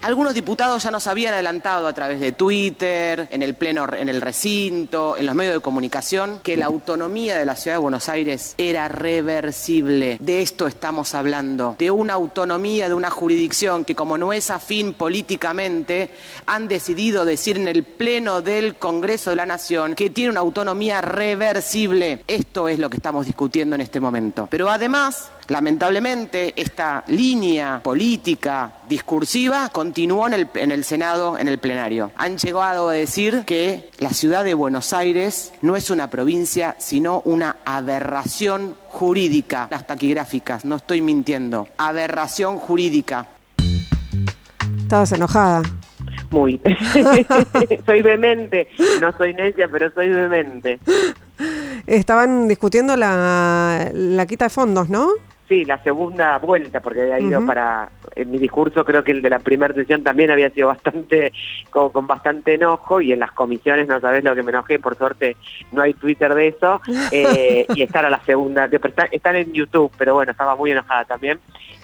[0.00, 4.20] Algunos diputados ya nos habían adelantado a través de Twitter, en el pleno, en el
[4.20, 8.54] recinto, en los medios de comunicación, que la autonomía de la ciudad de Buenos Aires
[8.58, 10.16] era reversible.
[10.20, 14.94] De esto estamos hablando, de una autonomía de una jurisdicción que como no es afín
[14.94, 16.10] políticamente,
[16.46, 21.00] han decidido decir en el pleno del Congreso de la Nación que tiene una autonomía
[21.00, 22.22] reversible.
[22.28, 24.46] Esto es lo que estamos discutiendo en este momento.
[24.48, 31.56] Pero además, Lamentablemente, esta línea política discursiva continuó en el, en el, Senado, en el
[31.56, 32.12] plenario.
[32.16, 37.22] Han llegado a decir que la ciudad de Buenos Aires no es una provincia, sino
[37.24, 39.68] una aberración jurídica.
[39.70, 41.66] Las taquigráficas, no estoy mintiendo.
[41.78, 43.28] Aberración jurídica.
[44.82, 45.62] Estabas enojada.
[46.30, 46.60] Muy.
[47.86, 48.68] soy vehemente.
[49.00, 50.78] No soy necia, pero soy vehemente.
[51.86, 55.08] Estaban discutiendo la, la quita de fondos, ¿no?
[55.48, 59.30] Sí, la segunda vuelta, porque ha ido para, en mi discurso creo que el de
[59.30, 61.32] la primera sesión también había sido bastante,
[61.70, 65.38] con, bastante enojo, y en las comisiones no sabés lo que me enojé, por suerte
[65.72, 66.82] no hay Twitter de eso,
[67.12, 68.68] eh, y estar a la segunda,
[69.10, 71.38] están en YouTube, pero bueno, estaba muy enojada también,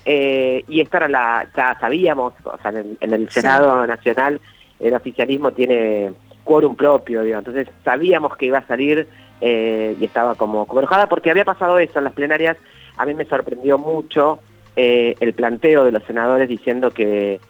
[0.05, 4.43] eh, y esta era la, ya sabíamos, o sea, en, el Senado Nacional
[4.79, 9.09] el oficialismo tiene quórum propio, digo, entonces sabíamos que iba a salir
[9.41, 12.59] eh, y estaba como, como enojada porque había pasado eso en las plenarias
[12.97, 14.41] a mí me sorprendió mucho
[14.77, 17.41] eh, el planteo de los senadores diciendo que,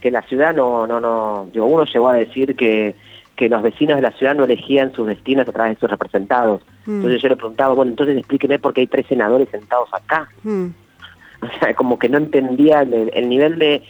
[0.00, 2.94] que la ciudad no, no, no, digo, uno llegó a decir que,
[3.38, 6.60] que los vecinos de la ciudad no elegían sus destinos a través de sus representados.
[6.86, 6.96] Mm.
[6.96, 10.28] Entonces yo le preguntaba, bueno, entonces explíqueme por qué hay tres senadores sentados acá.
[10.42, 10.66] Mm.
[11.40, 13.84] O sea, como que no entendía el, nivel de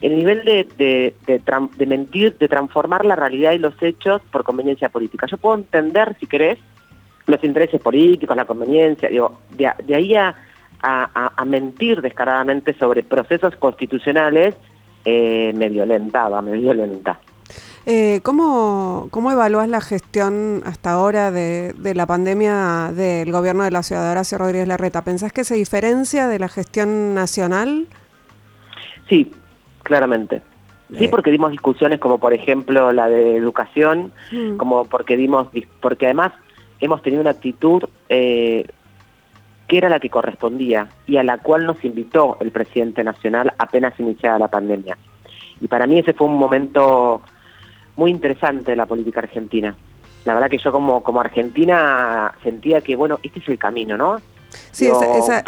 [0.00, 4.88] el nivel de, de, de, mentir, de transformar la realidad y los hechos por conveniencia
[4.88, 5.26] política.
[5.26, 6.60] Yo puedo entender, si querés,
[7.26, 10.34] los intereses políticos, la conveniencia, digo, de, ahí a,
[10.82, 14.54] a, mentir descaradamente sobre procesos constitucionales,
[15.04, 17.20] eh, me violentaba, me violenta.
[17.84, 23.72] Eh, ¿cómo, ¿Cómo evalúas la gestión hasta ahora de, de, la pandemia del gobierno de
[23.72, 25.02] la ciudad de Horacio Rodríguez Larreta?
[25.02, 27.86] ¿Pensás que se diferencia de la gestión nacional?
[29.08, 29.32] Sí,
[29.82, 30.42] claramente.
[30.98, 34.56] Sí, porque dimos discusiones como por ejemplo la de educación, mm.
[34.56, 35.48] como porque dimos,
[35.80, 36.32] porque además
[36.82, 38.66] hemos tenido una actitud eh,
[39.68, 43.98] que era la que correspondía y a la cual nos invitó el presidente nacional apenas
[43.98, 44.98] iniciada la pandemia.
[45.60, 47.22] Y para mí ese fue un momento
[47.96, 49.74] muy interesante de la política argentina.
[50.24, 54.20] La verdad que yo como, como argentina sentía que, bueno, este es el camino, ¿no?
[54.70, 54.90] Sí,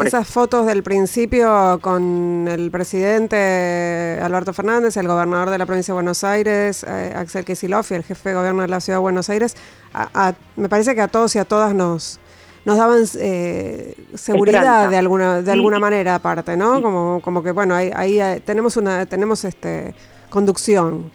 [0.05, 5.95] esas fotos del principio con el presidente Alberto Fernández, el gobernador de la provincia de
[5.95, 9.29] Buenos Aires, eh, Axel Kicillof y el jefe de gobierno de la ciudad de Buenos
[9.29, 9.55] Aires,
[10.55, 12.19] me parece que a todos y a todas nos,
[12.65, 16.81] nos daban eh, seguridad de alguna de alguna manera aparte, ¿no?
[16.81, 19.93] Como como que bueno, ahí, ahí eh, tenemos una tenemos este
[20.29, 21.11] conducción.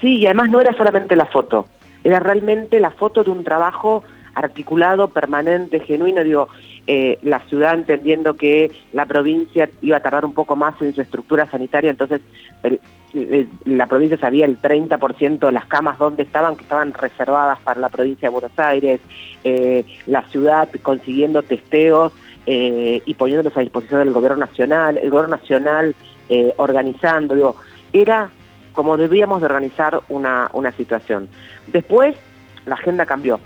[0.00, 1.66] Sí, y además no era solamente la foto,
[2.04, 6.48] era realmente la foto de un trabajo articulado, permanente, genuino, digo,
[6.86, 11.00] eh, la ciudad entendiendo que la provincia iba a tardar un poco más en su
[11.00, 12.20] estructura sanitaria, entonces
[13.64, 17.88] la provincia sabía el 30% de las camas donde estaban, que estaban reservadas para la
[17.88, 19.00] provincia de Buenos Aires,
[19.44, 22.12] eh, la ciudad consiguiendo testeos
[22.46, 25.94] eh, y poniéndolos a disposición del gobierno nacional, el gobierno nacional
[26.56, 27.56] organizando, digo,
[27.92, 28.30] era
[28.74, 31.28] como debíamos de organizar una, una situación.
[31.68, 32.16] Después
[32.66, 33.40] la agenda cambió,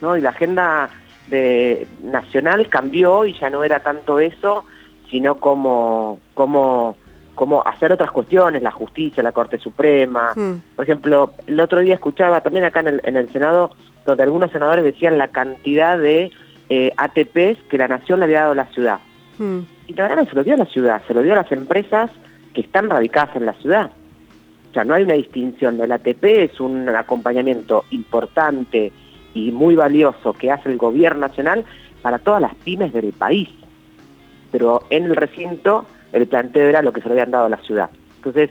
[0.00, 0.16] ¿no?
[0.16, 0.90] Y la agenda
[1.30, 4.64] de, nacional cambió y ya no era tanto eso,
[5.10, 6.96] sino como, como,
[7.34, 10.32] como hacer otras cuestiones, la justicia, la Corte Suprema.
[10.34, 10.60] Hmm.
[10.76, 13.72] Por ejemplo, el otro día escuchaba también acá en el, en el Senado,
[14.04, 16.30] donde algunos senadores decían la cantidad de
[16.68, 19.00] eh, ATPs que la nación le había dado a la ciudad.
[19.38, 19.60] Hmm.
[19.86, 21.52] Y la verdad no se lo dio a la ciudad, se lo dio a las
[21.52, 22.10] empresas
[22.54, 23.90] que están radicadas en la ciudad.
[24.70, 25.80] O sea, no hay una distinción.
[25.80, 28.92] El ATP es un acompañamiento importante
[29.34, 31.64] y muy valioso que hace el gobierno nacional
[32.02, 33.48] para todas las pymes del país.
[34.50, 37.58] pero en el recinto el planteo era lo que se le habían dado a la
[37.58, 37.90] ciudad.
[38.16, 38.50] Entonces,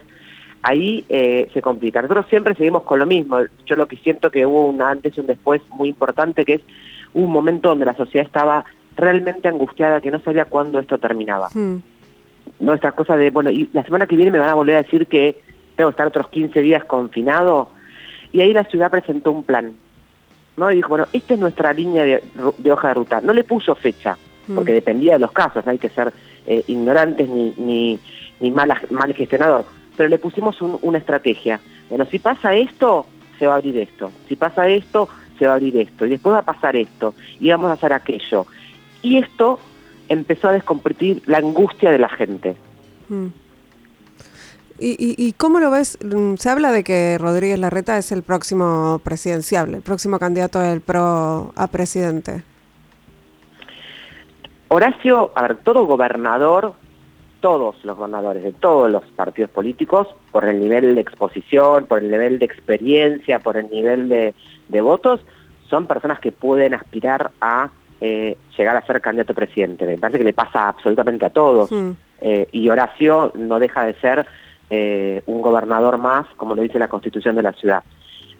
[0.61, 2.01] ahí eh, se complica.
[2.01, 3.39] Nosotros siempre seguimos con lo mismo.
[3.65, 6.61] Yo lo que siento que hubo un antes y un después muy importante, que es
[7.13, 8.65] un momento donde la sociedad estaba
[8.95, 11.49] realmente angustiada, que no sabía cuándo esto terminaba.
[11.53, 11.77] Hmm.
[12.59, 14.83] No estas cosas de, bueno, y la semana que viene me van a volver a
[14.83, 15.41] decir que
[15.75, 17.69] tengo que estar otros 15 días confinado.
[18.31, 19.73] Y ahí la ciudad presentó un plan.
[20.59, 20.71] ¿No?
[20.71, 23.21] Y dijo, bueno, esta es nuestra línea de, hoja de ruta.
[23.21, 24.17] No le puso fecha,
[24.47, 24.55] hmm.
[24.55, 26.13] porque dependía de los casos, no hay que ser
[26.45, 27.99] eh, ignorantes ni, ni,
[28.39, 29.65] ni mal, mal gestionador
[29.99, 31.59] pero le pusimos una estrategia.
[31.89, 33.05] Bueno, si pasa esto,
[33.37, 34.13] se va a abrir esto.
[34.29, 36.05] Si pasa esto, se va a abrir esto.
[36.05, 37.13] Y después va a pasar esto.
[37.37, 38.45] Y vamos a hacer aquello.
[39.01, 39.59] Y esto
[40.07, 42.55] empezó a descompartir la angustia de la gente.
[43.09, 43.25] Mm.
[44.81, 45.97] ¿Y, cómo lo ves?
[46.03, 50.81] Mm, se habla de que Rodríguez Larreta es el próximo presidenciable, el próximo candidato del
[50.81, 52.43] PRO a presidente.
[54.69, 56.75] Horacio, a ver, todo gobernador
[57.39, 62.11] todos los gobernadores de todos los partidos políticos, por el nivel de exposición, por el
[62.11, 65.21] nivel de experiencia, por el nivel de, votos,
[65.69, 67.69] son personas que pueden aspirar a
[68.01, 69.85] eh, llegar a ser candidato a presidente.
[69.85, 71.71] Me parece que le pasa absolutamente a todos.
[71.71, 71.91] Hmm.
[72.21, 74.25] Eh, y Horacio no deja de ser
[74.69, 77.83] eh, un gobernador más, como lo dice la constitución de la ciudad.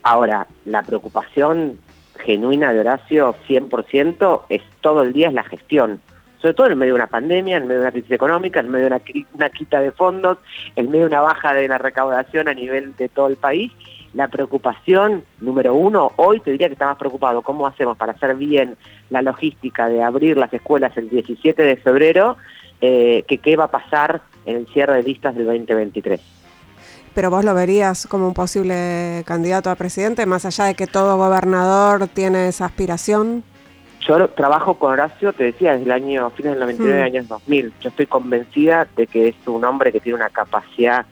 [0.04, 1.80] Ahora, la preocupación
[2.18, 6.02] genuina de Horacio, 100%, es todo el día es la gestión
[6.42, 8.90] sobre todo en medio de una pandemia, en medio de una crisis económica, en medio
[8.90, 10.38] de una, quita de fondos,
[10.76, 13.72] en medio de una baja de la recaudación a nivel de todo el país.
[14.14, 18.36] La preocupación número uno, hoy te diría que está más preocupado cómo hacemos para hacer
[18.36, 18.76] bien
[19.10, 22.38] la logística de abrir las escuelas el 17 de febrero,
[22.82, 24.22] eh, que qué va a pasar
[24.56, 26.20] el cierre de listas del 2023
[27.14, 31.18] pero vos lo verías como un posible candidato a presidente, más allá de que todo
[31.18, 33.44] gobernador tiene esa aspiración.
[34.08, 37.04] Yo trabajo con Horacio, te decía, desde el año, fines del 99, mm.
[37.04, 37.74] años 2000.
[37.82, 41.06] Yo estoy convencida de que es un hombre que tiene una capacidad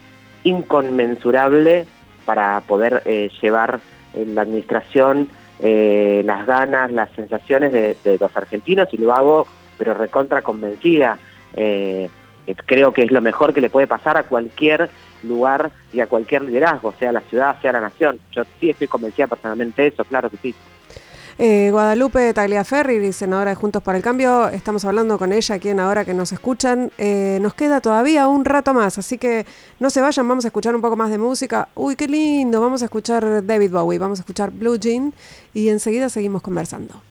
[0.44, 1.86] inconmensurable
[2.26, 3.82] para poder eh, llevar
[4.14, 9.48] en la administración eh, las ganas, las sensaciones de, los argentinos y lo hago,
[9.78, 11.20] pero recontra convencida.
[11.56, 12.10] Eh,
[12.56, 14.90] creo que es lo mejor que le puede pasar a cualquier
[15.24, 18.20] lugar y a cualquier liderazgo, sea la ciudad, sea la nación.
[18.32, 20.56] Yo sí estoy convencida personalmente de eso, claro que sí.
[21.40, 25.80] Eh, Guadalupe Tagliaferri, senadora de Juntos por el Cambio, estamos hablando con ella aquí en
[25.80, 26.92] Ahora que nos escuchan.
[26.98, 29.46] Eh, nos queda todavía un rato más, así que
[29.80, 31.70] no se vayan, vamos a escuchar un poco más de música.
[31.76, 35.14] Uy, qué lindo, vamos a escuchar David Bowie, vamos a escuchar Blue Jean
[35.54, 37.02] y enseguida seguimos conversando.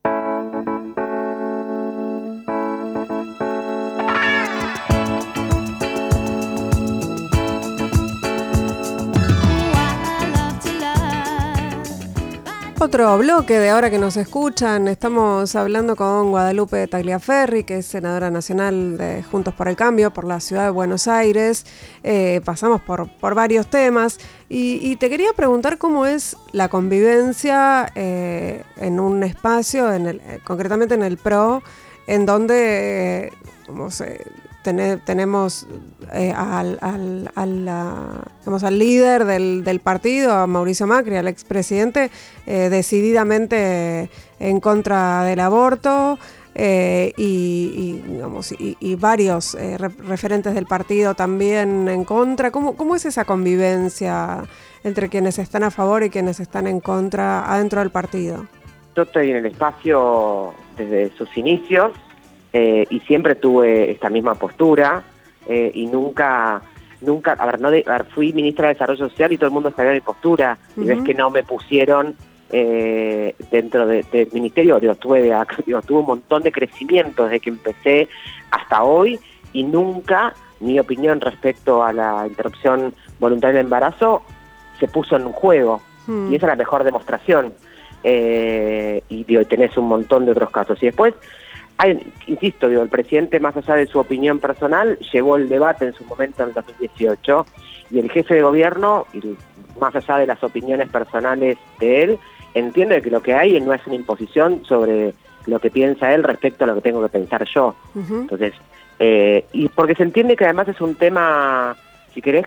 [12.79, 18.31] Otro bloque de ahora que nos escuchan, estamos hablando con Guadalupe Tagliaferri, que es senadora
[18.31, 21.65] nacional de Juntos por el Cambio por la ciudad de Buenos Aires.
[22.05, 24.19] Eh, pasamos por, por, varios temas
[24.51, 30.41] y, te quería preguntar cómo es la convivencia eh, en un espacio, en el, eh,
[30.45, 31.63] concretamente en el PRO,
[32.07, 33.33] en donde
[33.67, 34.23] como se,
[35.05, 35.67] tenemos
[36.13, 42.11] eh, al, al, al, líder del, partido, a Mauricio Macri, al expresidente,
[42.47, 46.19] eh, decididamente en contra del aborto.
[46.59, 48.03] Eh, y,
[48.81, 49.55] y, varios
[50.09, 52.51] referentes del partido también en contra.
[52.51, 54.43] ¿Cómo, ¿Cómo es esa convivencia
[54.83, 58.47] entre quienes están a favor y quienes están en contra adentro del partido?
[58.97, 61.93] Yo estoy en el espacio desde sus inicios,
[62.53, 65.03] eh, y siempre tuve esta misma postura
[65.47, 66.63] eh, y nunca,
[67.01, 67.71] nunca, a ver, no
[68.15, 71.15] fui ministra de Desarrollo Social y todo el mundo sabía mi postura y ves que
[71.15, 72.15] no me pusieron
[72.51, 75.33] eh, dentro del ministerio, yo tuve,
[75.87, 78.09] tuve un montón de crecimiento desde que empecé
[78.51, 79.19] hasta hoy
[79.53, 84.23] y nunca mi opinión respecto a la interrupción voluntaria del embarazo
[84.79, 87.53] se puso en un juego y esa es la mejor demostración.
[88.05, 90.81] y digo, tenés un montón de otros casos.
[90.81, 91.15] Y después,
[92.27, 96.05] insisto, digo, el presidente, más allá de su opinión personal, llevó el debate en su
[96.05, 97.47] momento en el 2018
[97.91, 99.07] y el jefe de gobierno,
[99.81, 102.19] más allá de las opiniones personales de él,
[102.55, 105.13] entiende que lo que hay no es una imposición sobre
[105.47, 107.77] lo que piensa él respecto a lo que tengo que pensar yo.
[107.95, 108.55] Entonces,
[108.99, 111.77] eh, y porque se entiende que además es un tema,
[112.15, 112.47] si querés,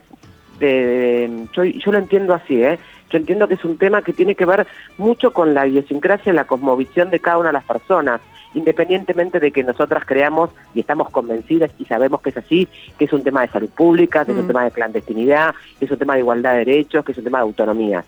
[0.60, 2.80] de, yo, yo lo entiendo así, ¿eh?
[3.10, 4.68] Yo entiendo que es un tema que tiene que ver
[4.98, 8.22] mucho con la idiosincrasia y la cosmovisión de cada una de las personas
[8.54, 12.68] independientemente de que nosotras creamos y estamos convencidas y sabemos que es así,
[12.98, 14.48] que es un tema de salud pública, que es un mm.
[14.48, 17.40] tema de clandestinidad, que es un tema de igualdad de derechos, que es un tema
[17.40, 18.04] de autonomía.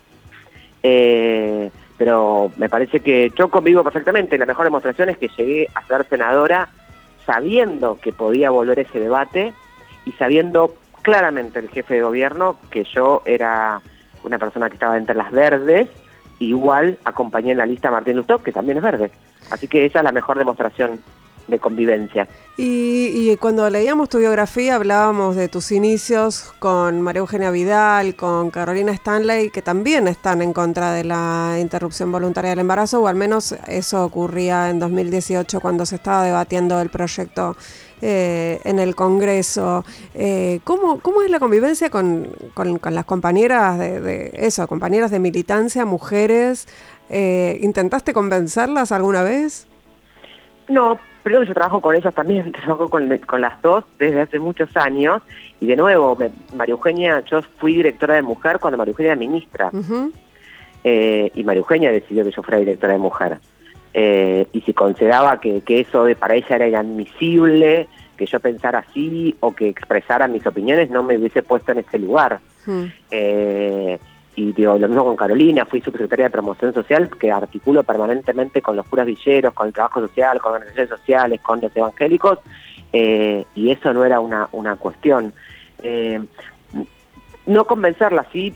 [0.82, 4.36] Eh, pero me parece que yo convivo perfectamente.
[4.36, 6.68] La mejor demostración es que llegué a ser senadora
[7.24, 9.52] sabiendo que podía volver ese debate
[10.04, 13.80] y sabiendo claramente el jefe de gobierno que yo era
[14.24, 15.88] una persona que estaba entre las verdes,
[16.38, 19.10] igual acompañé en la lista a Martín Lustó, que también es verde.
[19.50, 21.00] Así que esa es la mejor demostración
[21.48, 22.28] de convivencia.
[22.56, 28.92] Y, cuando leíamos tu biografía hablábamos de tus inicios con María Eugenia Vidal, con Carolina
[28.92, 33.52] Stanley, que también están en contra de la interrupción voluntaria del embarazo, o al menos
[33.66, 37.56] eso ocurría en 2018 cuando se estaba debatiendo el proyecto
[38.02, 39.84] eh, en el Congreso.
[40.14, 45.84] Eh, ¿cómo, ¿Cómo es la convivencia con, con, las compañeras de, eso, compañeras de militancia,
[45.84, 46.66] mujeres?
[47.08, 49.68] Eh, ¿Intentaste convencerlas alguna vez?
[50.68, 55.22] No, pero yo trabajo con ellas también, trabajo con, las dos desde hace muchos años.
[55.60, 56.18] Y de nuevo,
[56.56, 59.70] María Eugenia, yo fui directora de mujer cuando María Eugenia era ministra.
[60.82, 63.38] Eh, y María Eugenia decidió que yo fuera directora de mujer.
[63.94, 69.36] Eh, y si consideraba que, eso de, para ella era inadmisible, que yo pensara así
[69.40, 72.40] o que expresara mis opiniones, no me hubiese puesto en ese lugar.
[73.10, 73.98] Eh,
[74.34, 78.76] y digo, lo mismo con Carolina, fui subsecretaria de promoción social, que articulo permanentemente con
[78.76, 82.38] los curas villeros, con el trabajo social, con organizaciones sociales, con los evangélicos,
[82.92, 85.34] eh, y eso no era una, una cuestión.
[87.44, 88.54] No convencerla, sí,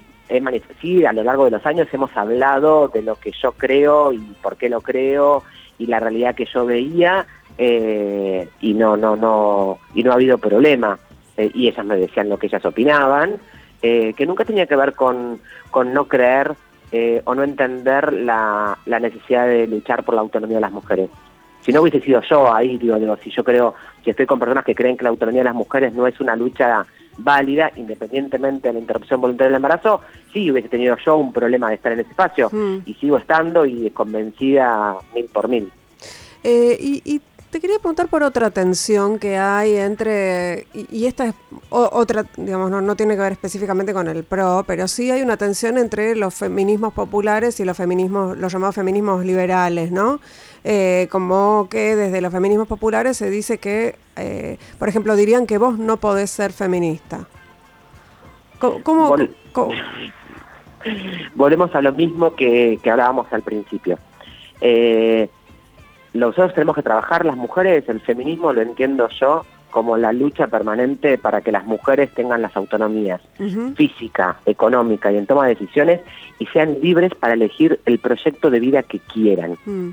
[0.81, 4.19] sí, a lo largo de los años hemos hablado de lo que yo creo y
[4.43, 5.43] por qué lo creo
[5.79, 7.27] y la realidad que yo veía,
[7.59, 10.99] eh, y no, no, no, y no ha habido problema.
[11.37, 13.39] y ellas me decían lo que ellas opinaban,
[13.83, 15.39] eh, que nunca tenía que ver con,
[15.71, 16.55] con no creer
[16.93, 21.11] eh, o no entender la, la, necesidad de luchar por la autonomía de las mujeres.
[21.61, 24.65] Si no hubiese sido yo ahí, digo, digo, si yo creo, si estoy con personas
[24.65, 26.87] que creen que la autonomía de las mujeres no es una lucha
[27.19, 30.01] válida, independientemente de la interrupción voluntaria del embarazo,
[30.33, 32.79] sí hubiese tenido yo un problema de estar en ese espacio mm.
[32.87, 35.71] y sigo estando y convencida mil por mil.
[36.43, 37.21] Eh, y, y
[37.57, 41.35] te quería preguntar por otra tensión que hay entre, y, esta es
[41.71, 45.79] otra, digamos, no, tiene que ver específicamente con el PRO, pero sí hay una tensión
[45.79, 50.21] entre los feminismos populares y los feminismos, los llamados feminismos liberales, ¿no?
[50.65, 55.57] Eh, como que desde los feminismos populares se dice que, eh, por ejemplo, dirían que
[55.57, 57.27] vos no podés ser feminista.
[58.59, 59.17] ¿Cómo?
[61.35, 63.99] Volvemos a lo mismo que, que hablábamos al principio.
[64.61, 65.31] Eh,
[66.17, 71.19] nosotros tenemos que trabajar las mujeres, el feminismo lo entiendo yo como la lucha permanente
[71.19, 73.21] para que las mujeres tengan las autonomías
[73.75, 76.01] física, económica y en toma de decisiones
[76.39, 79.59] y sean libres para elegir el proyecto de vida que quieran.
[79.67, 79.91] Mm.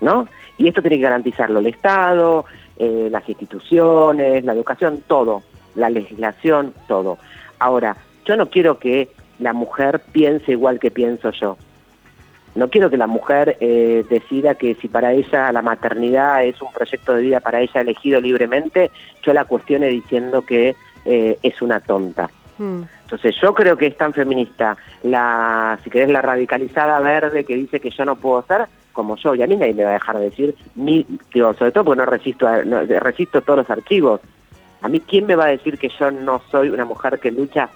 [0.00, 0.26] ¿No?
[0.56, 2.44] Y esto tiene que garantizarlo el Estado,
[2.76, 5.42] eh, las instituciones, la educación, todo,
[5.74, 7.18] la legislación, todo.
[7.58, 11.56] Ahora, yo no quiero que la mujer piense igual que pienso yo.
[12.58, 16.72] No quiero que la mujer eh, decida que si para ella la maternidad es un
[16.72, 18.90] proyecto de vida para ella elegido libremente,
[19.22, 22.28] yo la cuestione diciendo que eh, es una tonta.
[22.58, 22.82] Hmm.
[23.02, 27.78] Entonces yo creo que es tan feminista la, si querés, la radicalizada verde que dice
[27.78, 30.18] que yo no puedo ser como yo, y a mí nadie me va a dejar
[30.18, 34.20] de decir, mi, digo, sobre todo porque no resisto, no, resisto todos los archivos.
[34.82, 37.68] A mí, ¿quién me va a decir que yo no soy una mujer que lucha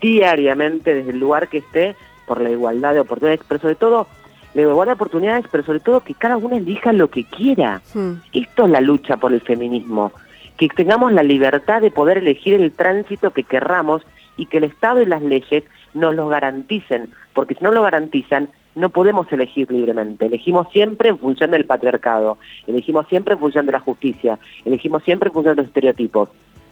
[0.00, 1.94] diariamente desde el lugar que esté
[2.26, 4.06] por la igualdad de oportunidades, pero sobre todo
[4.54, 7.80] la igualdad de oportunidades, pero sobre todo que cada uno elija lo que quiera.
[7.94, 8.14] Hmm.
[8.32, 10.12] Esto es la lucha por el feminismo,
[10.56, 14.02] que tengamos la libertad de poder elegir el tránsito que querramos
[14.36, 18.48] y que el Estado y las leyes nos lo garanticen, porque si no lo garantizan,
[18.74, 20.26] no podemos elegir libremente.
[20.26, 25.28] Elegimos siempre en función del patriarcado, elegimos siempre en función de la justicia, elegimos siempre
[25.28, 26.30] en función de los estereotipos.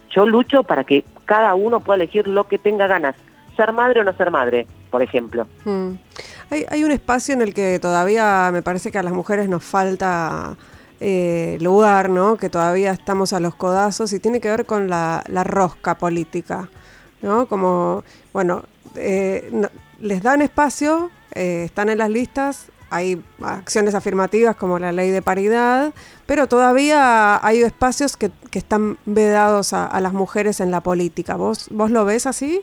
[0.09, 3.15] Yo lucho para que cada uno pueda elegir lo que tenga ganas,
[3.55, 5.47] ser madre o no ser madre, por ejemplo.
[5.63, 5.93] Hmm.
[6.51, 10.57] Hay, un espacio en el que todavía me parece que a las mujeres nos falta
[10.99, 12.35] eh, lugar, ¿no?
[12.35, 16.69] Que todavía estamos a los codazos y tiene que ver con la, rosca política,
[17.21, 17.47] ¿no?
[17.47, 19.49] Como, bueno, eh,
[20.01, 25.21] les dan espacio, eh, están en las listas, hay acciones afirmativas como la ley de
[25.21, 25.93] paridad,
[26.25, 31.37] pero todavía hay espacios que, están vedados a, a, las mujeres en la política.
[31.37, 32.61] ¿Vos, ¿Vos lo ves así?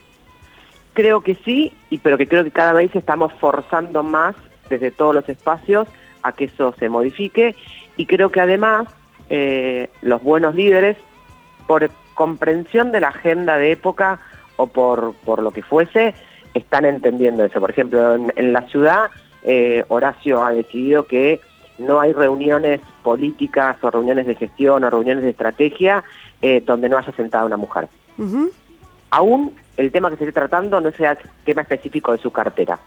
[0.98, 4.34] Creo que sí, y pero que creo que cada vez estamos forzando más
[4.68, 5.86] desde todos los espacios
[6.24, 7.54] a que eso se modifique
[7.96, 8.88] y creo que además
[9.30, 10.96] eh, los buenos líderes,
[11.68, 14.18] por comprensión de la agenda de época
[14.56, 16.16] o por, por lo que fuese,
[16.52, 17.60] están entendiendo eso.
[17.60, 19.08] Por ejemplo, en, la ciudad,
[19.44, 21.40] eh, Horacio ha decidido que
[21.78, 26.02] no hay reuniones políticas o reuniones de gestión o reuniones de estrategia
[26.42, 27.86] eh, donde no haya sentada una mujer.
[29.10, 32.78] Aún el tema que se esté tratando no sea tema específico de su cartera.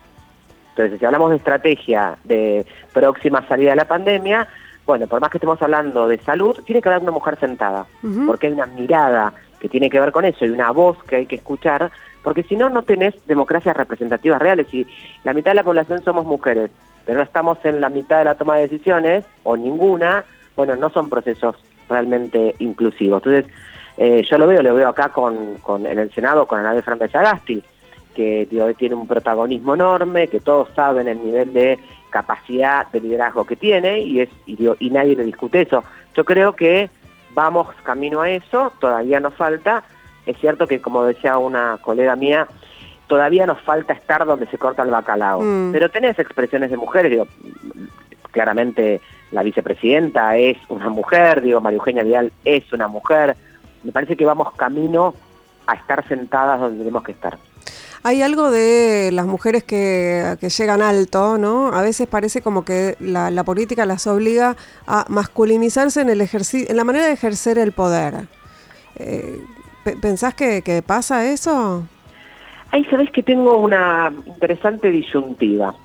[0.72, 4.48] Entonces, si hablamos de estrategia de próxima salida de la pandemia,
[4.86, 7.86] bueno, por más que estemos hablando de salud, tiene que haber una mujer sentada,
[8.28, 11.26] porque hay una mirada que tiene que ver con eso y una voz que hay
[11.28, 11.92] que escuchar,
[12.24, 14.86] porque si no, no tenés democracias representativas reales y
[15.24, 16.72] la mitad de la población somos mujeres,
[17.06, 20.26] pero no estamos en la mitad de la toma de decisiones o ninguna,
[20.56, 21.56] bueno, no son procesos
[21.88, 23.24] realmente inclusivos.
[23.26, 23.54] Entonces,
[24.04, 26.82] eh, yo lo veo, lo veo acá con, con en el Senado con Ana de
[26.82, 27.62] Fernández Agasti,
[28.16, 31.78] que tiene un protagonismo enorme, que todos saben el nivel de
[32.10, 35.84] capacidad de liderazgo que tiene y, es, y, nadie le discute eso.
[36.16, 36.90] Yo creo que
[37.36, 39.84] vamos camino a eso, todavía nos falta.
[40.26, 42.48] Es cierto que, como decía una colega mía,
[43.06, 45.42] todavía nos falta estar donde se corta el bacalao.
[45.42, 45.74] Mm.
[45.74, 47.28] Pero tenés expresiones de mujeres, digo,
[48.32, 49.00] claramente
[49.30, 53.36] la vicepresidenta es una mujer, digo, María Eugenia Vidal es una mujer.
[53.84, 55.14] Me parece que vamos camino
[55.68, 57.38] a estar sentadas donde tenemos que estar.
[58.04, 61.68] Hay algo de las mujeres que, llegan alto, ¿no?
[61.68, 64.56] A veces parece como que la, política las obliga
[64.88, 68.28] a masculinizarse en, el en la manera de ejercer el poder.
[68.96, 69.40] Eh,
[70.02, 71.88] ¿Pensás que, pasa eso?
[72.72, 75.76] Ahí sabés que tengo una interesante disyuntiva.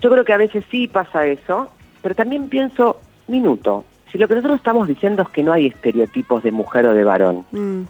[0.00, 1.70] Yo creo que a veces sí pasa eso,
[2.00, 6.42] pero también pienso, minuto, si lo que nosotros estamos diciendo es que no hay estereotipos
[6.42, 7.82] de mujer o de varón, mm.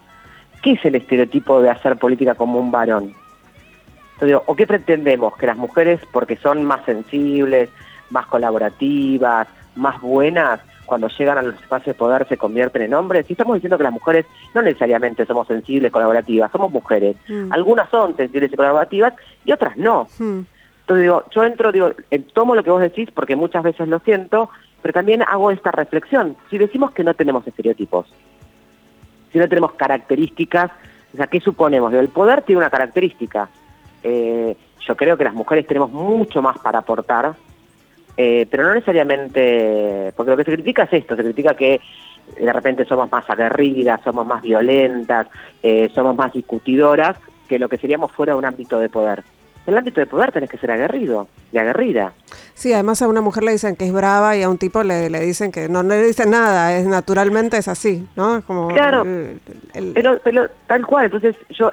[0.63, 3.13] ¿qué es el estereotipo de hacer política como un varón?
[4.47, 5.37] ¿O qué pretendemos?
[5.37, 7.71] Que las mujeres, porque son más sensibles,
[8.11, 13.27] más colaborativas, más buenas, cuando llegan a los espacios de poder se convierten en hombres.
[13.29, 17.17] Y estamos diciendo que las mujeres no necesariamente somos sensibles, colaborativas, somos mujeres.
[17.29, 17.53] Mm.
[17.53, 19.15] Algunas son sensibles y colaborativas
[19.45, 20.07] y otras no.
[20.21, 20.41] Mm.
[20.83, 21.93] Entonces digo, yo entro, digo,
[22.33, 24.51] tomo lo que vos decís porque muchas veces lo siento,
[24.83, 26.37] pero también hago esta reflexión.
[26.51, 28.13] Si decimos que no tenemos estereotipos,
[29.33, 30.71] si no tenemos características,
[31.15, 31.93] o sea, ¿qué suponemos?
[31.95, 33.49] El poder tiene una característica.
[34.03, 34.57] Eh,
[34.87, 37.35] yo creo que las mujeres tenemos mucho más para aportar,
[38.17, 41.81] eh, pero no necesariamente, porque lo que se critica es esto, se critica que
[42.39, 45.29] de repente somos más aguerridas, somos más violentas,
[45.63, 47.17] eh, somos más discutidoras,
[47.49, 49.23] que lo que seríamos fuera de un ámbito de poder.
[49.67, 52.13] En el ámbito de poder tenés que ser aguerrido y aguerrida.
[52.55, 55.09] Sí, además a una mujer le dicen que es brava y a un tipo le,
[55.21, 58.43] dicen que no, le dicen nada, es naturalmente es así, ¿no?
[58.43, 59.05] Como claro,
[59.95, 61.73] pero, pero tal cual, entonces yo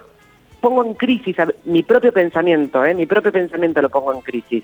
[0.62, 1.36] pongo en crisis
[1.66, 2.94] mi propio pensamiento, ¿eh?
[2.94, 4.64] mi propio pensamiento lo pongo en crisis.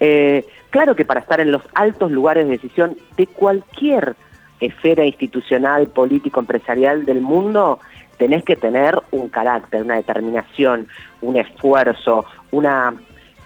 [0.00, 4.16] Eh, claro que para estar en los altos lugares de decisión de cualquier
[4.60, 7.78] esfera institucional, político, empresarial del mundo,
[8.18, 10.88] tenés que tener un carácter, una determinación,
[11.20, 12.94] un esfuerzo, una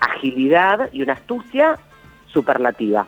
[0.00, 1.78] agilidad y una astucia
[2.26, 3.06] superlativa.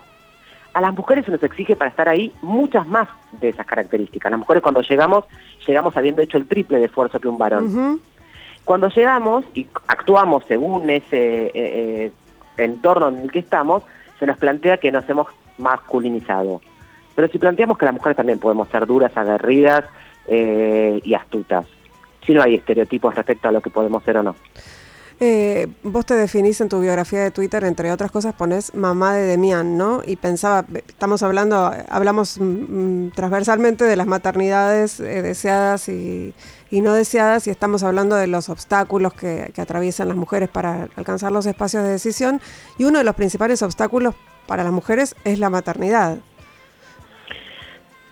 [0.74, 4.30] A las mujeres se nos exige para estar ahí muchas más de esas características.
[4.30, 5.24] Las mujeres cuando llegamos,
[5.66, 8.00] llegamos habiendo hecho el triple de esfuerzo que un varón.
[8.64, 12.12] Cuando llegamos y actuamos según ese eh, eh,
[12.56, 13.82] entorno en el que estamos,
[14.18, 15.26] se nos plantea que nos hemos
[15.58, 16.62] masculinizado.
[17.14, 19.84] Pero si planteamos que las mujeres también podemos ser duras, aguerridas
[20.26, 21.66] eh, y astutas,
[22.24, 24.36] si no hay estereotipos respecto a lo que podemos ser o no.
[25.24, 29.22] Eh, vos te definís en tu biografía de Twitter, entre otras cosas, pones mamá de
[29.24, 30.02] Demián, ¿no?
[30.04, 36.34] Y pensaba, estamos hablando, hablamos mm, mm, transversalmente de las maternidades eh, deseadas y,
[36.72, 41.30] no deseadas, y estamos hablando de los obstáculos que, que atraviesan las mujeres para alcanzar
[41.30, 42.40] los espacios de decisión.
[42.76, 44.16] Y uno de los principales obstáculos
[44.48, 46.18] para las mujeres es la maternidad.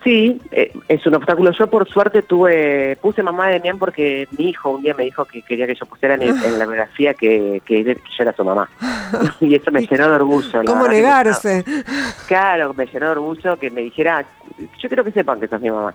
[0.02, 1.50] Sí, eh, es un obstáculo.
[1.52, 5.26] Yo por suerte tuve, puse mamá de Demián porque mi hijo un día me dijo
[5.26, 8.68] que quería que yo pusiera en, la biografía que, que, yo era su mamá.
[9.40, 10.62] y eso me llenó de orgullo.
[10.64, 11.64] ¿Cómo negarse?
[12.26, 14.24] claro, me llenó de orgullo que me dijera,
[14.58, 15.94] yo quiero que sepan que sos mi mamá.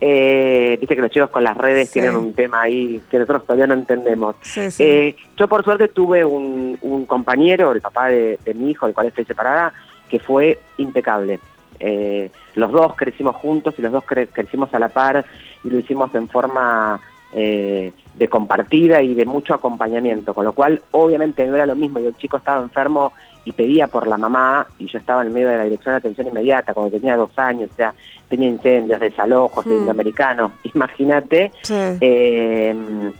[0.00, 3.68] Eh, Viste que los chicos con las redes tienen un tema ahí que nosotros todavía
[3.68, 4.34] no entendemos.
[4.56, 8.94] Eh, yo por suerte tuve un, un compañero, el papá de, de mi hijo, del
[8.96, 9.72] cual estoy separada,
[10.08, 11.38] que fue impecable
[11.80, 15.24] eh, los dos crecimos juntos y los dos crecimos a la par
[15.62, 17.00] y lo hicimos en forma
[17.32, 21.98] eh, de compartida y de mucho acompañamiento, con lo cual obviamente no era lo mismo.
[21.98, 23.12] Y el chico estaba enfermo
[23.44, 26.28] y pedía por la mamá y yo estaba en medio de la dirección de atención
[26.28, 27.92] inmediata cuando tenía dos años, o sea,
[28.28, 29.88] tenía incendios, desalojos, mm.
[29.88, 33.12] americanos, imagínate, eh,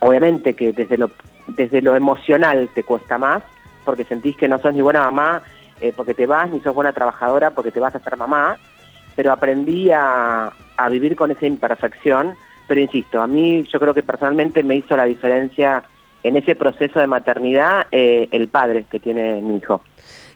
[0.00, 1.10] obviamente que desde lo,
[1.46, 3.42] desde lo emocional te cuesta más,
[3.84, 5.42] porque sentís que no sos ni buena mamá
[5.82, 8.56] eh, porque te vas, ni sos buena trabajadora, porque te vas a ser mamá,
[9.16, 10.52] pero aprendí a,
[10.90, 12.34] vivir con esa imperfección,
[12.68, 15.82] pero insisto, a mí yo creo que personalmente me hizo la diferencia
[16.22, 19.82] en ese proceso de maternidad eh, el padre que tiene mi hijo.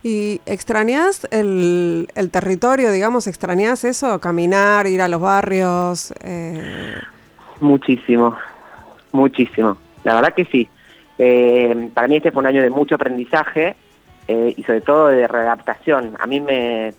[0.03, 6.12] ¿Y extrañas el, territorio, digamos, extrañas eso, caminar, ir a los barrios?
[6.24, 6.94] Eh...
[7.61, 8.36] Muchísimo,
[9.12, 9.76] muchísimo.
[10.03, 10.68] La verdad que sí.
[11.18, 13.76] Eh, para mí este fue un año de mucho aprendizaje
[14.29, 16.16] eh, y sobre todo de readaptación.
[16.18, 16.95] A mí me,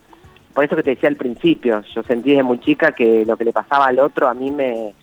[0.53, 3.45] por eso que te decía al principio, yo sentí desde muy chica que lo que
[3.45, 4.93] le pasaba al otro a mí me,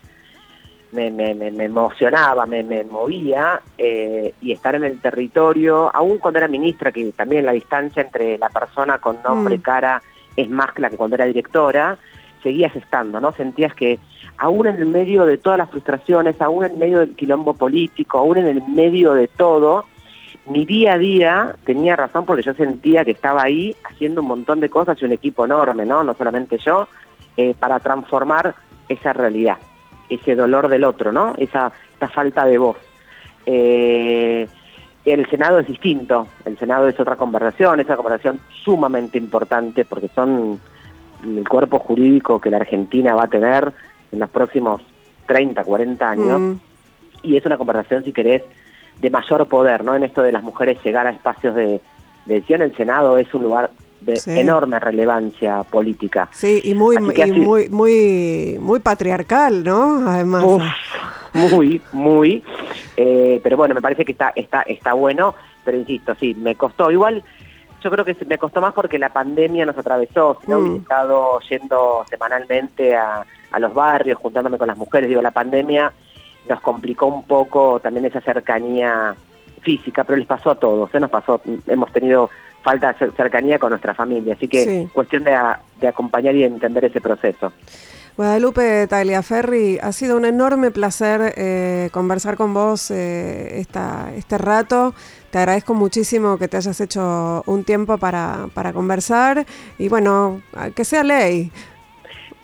[0.90, 6.92] me, me, emocionaba, me, movía, eh, y estar en el territorio, aún cuando era ministra,
[6.92, 9.62] que también la distancia entre la persona con nombre, mm.
[9.62, 10.02] cara,
[10.36, 11.98] es más que la que cuando era directora,
[12.42, 13.32] seguías estando, ¿no?
[13.32, 13.98] Sentías que
[14.38, 18.38] aún en el medio de todas las frustraciones, aún en medio del quilombo político, aún
[18.38, 19.86] en el medio de todo,
[20.46, 24.60] mi día a día tenía razón porque yo sentía que estaba ahí haciendo un montón
[24.60, 26.04] de cosas y un equipo enorme, ¿no?
[26.04, 26.88] No solamente yo,
[27.36, 28.54] eh, para transformar
[28.88, 29.56] esa realidad,
[30.08, 31.34] ese dolor del otro, ¿no?
[31.38, 32.76] Esa, esa falta de voz.
[33.46, 34.46] Eh,
[35.04, 40.08] el Senado es distinto, el Senado es otra conversación, es una conversación sumamente importante porque
[40.14, 40.60] son
[41.22, 43.72] el cuerpo jurídico que la Argentina va a tener
[44.12, 44.82] en los próximos
[45.26, 46.40] 30, 40 años.
[46.40, 46.54] Mm.
[47.22, 48.42] Y es una conversación, si querés,
[49.00, 49.94] de mayor poder, ¿no?
[49.94, 51.80] En esto de las mujeres llegar a espacios de,
[52.26, 53.70] decisión, el Senado es un lugar
[54.00, 56.28] de enorme relevancia política.
[56.32, 60.08] Sí, y muy, muy, muy, muy patriarcal, ¿no?
[60.08, 60.44] Además.
[61.32, 62.42] muy, muy.
[62.96, 65.34] Eh, pero bueno, me parece que está, está, está bueno,
[65.64, 66.90] pero insisto, sí, me costó.
[66.90, 67.24] Igual
[67.84, 70.76] yo creo que me costó más porque la pandemia nos atravesó, si no mm.
[70.76, 73.24] estado yendo semanalmente a,
[73.58, 75.92] los barrios, juntándome con las mujeres, digo, la pandemia
[76.48, 79.14] nos complicó un poco también esa cercanía
[79.62, 81.00] física, pero les pasó a todos, ¿eh?
[81.00, 82.30] nos pasó, hemos tenido
[82.62, 85.38] falta de cercanía con nuestra familia, así que cuestión de,
[85.80, 87.52] de acompañar y entender ese proceso.
[88.16, 93.60] Guadalupe Tagliaferri, ha sido un enorme placer eh, conversar con vos eh,
[94.16, 94.94] este rato.
[95.32, 99.44] Te agradezco muchísimo que te hayas hecho un tiempo para, para conversar
[99.78, 100.42] y bueno,
[100.76, 101.50] que sea ley.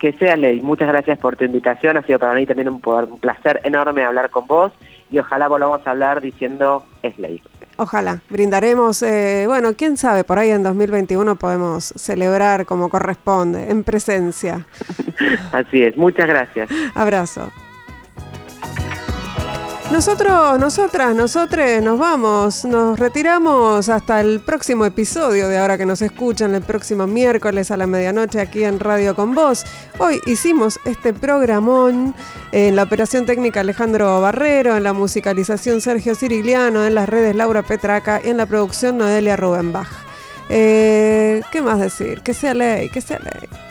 [0.01, 0.61] Que sea ley.
[0.63, 1.97] Muchas gracias por tu invitación.
[1.97, 4.73] Ha sido para mí también un, un placer enorme hablar con vos
[5.11, 7.43] y ojalá volvamos a hablar diciendo es ley.
[7.77, 13.85] Ojalá, brindaremos, eh, bueno, quién sabe, por ahí en 2021 podemos celebrar como corresponde, en
[13.85, 14.67] presencia.
[15.53, 16.69] Así es, muchas gracias.
[16.95, 17.51] Abrazo.
[19.91, 26.01] Nosotros, nosotras, nosotres nos vamos, nos retiramos hasta el próximo episodio de Ahora que nos
[26.01, 29.67] escuchan, el próximo miércoles a la medianoche aquí en Radio con Vos.
[29.99, 32.15] Hoy hicimos este programón
[32.53, 37.63] en la operación técnica Alejandro Barrero, en la musicalización Sergio Cirigliano, en las redes Laura
[37.63, 39.91] Petraca y en la producción Noelia Rubenbach.
[40.51, 42.21] Eh, ¿Qué más decir?
[42.21, 43.70] Que sea ley, que sea ley.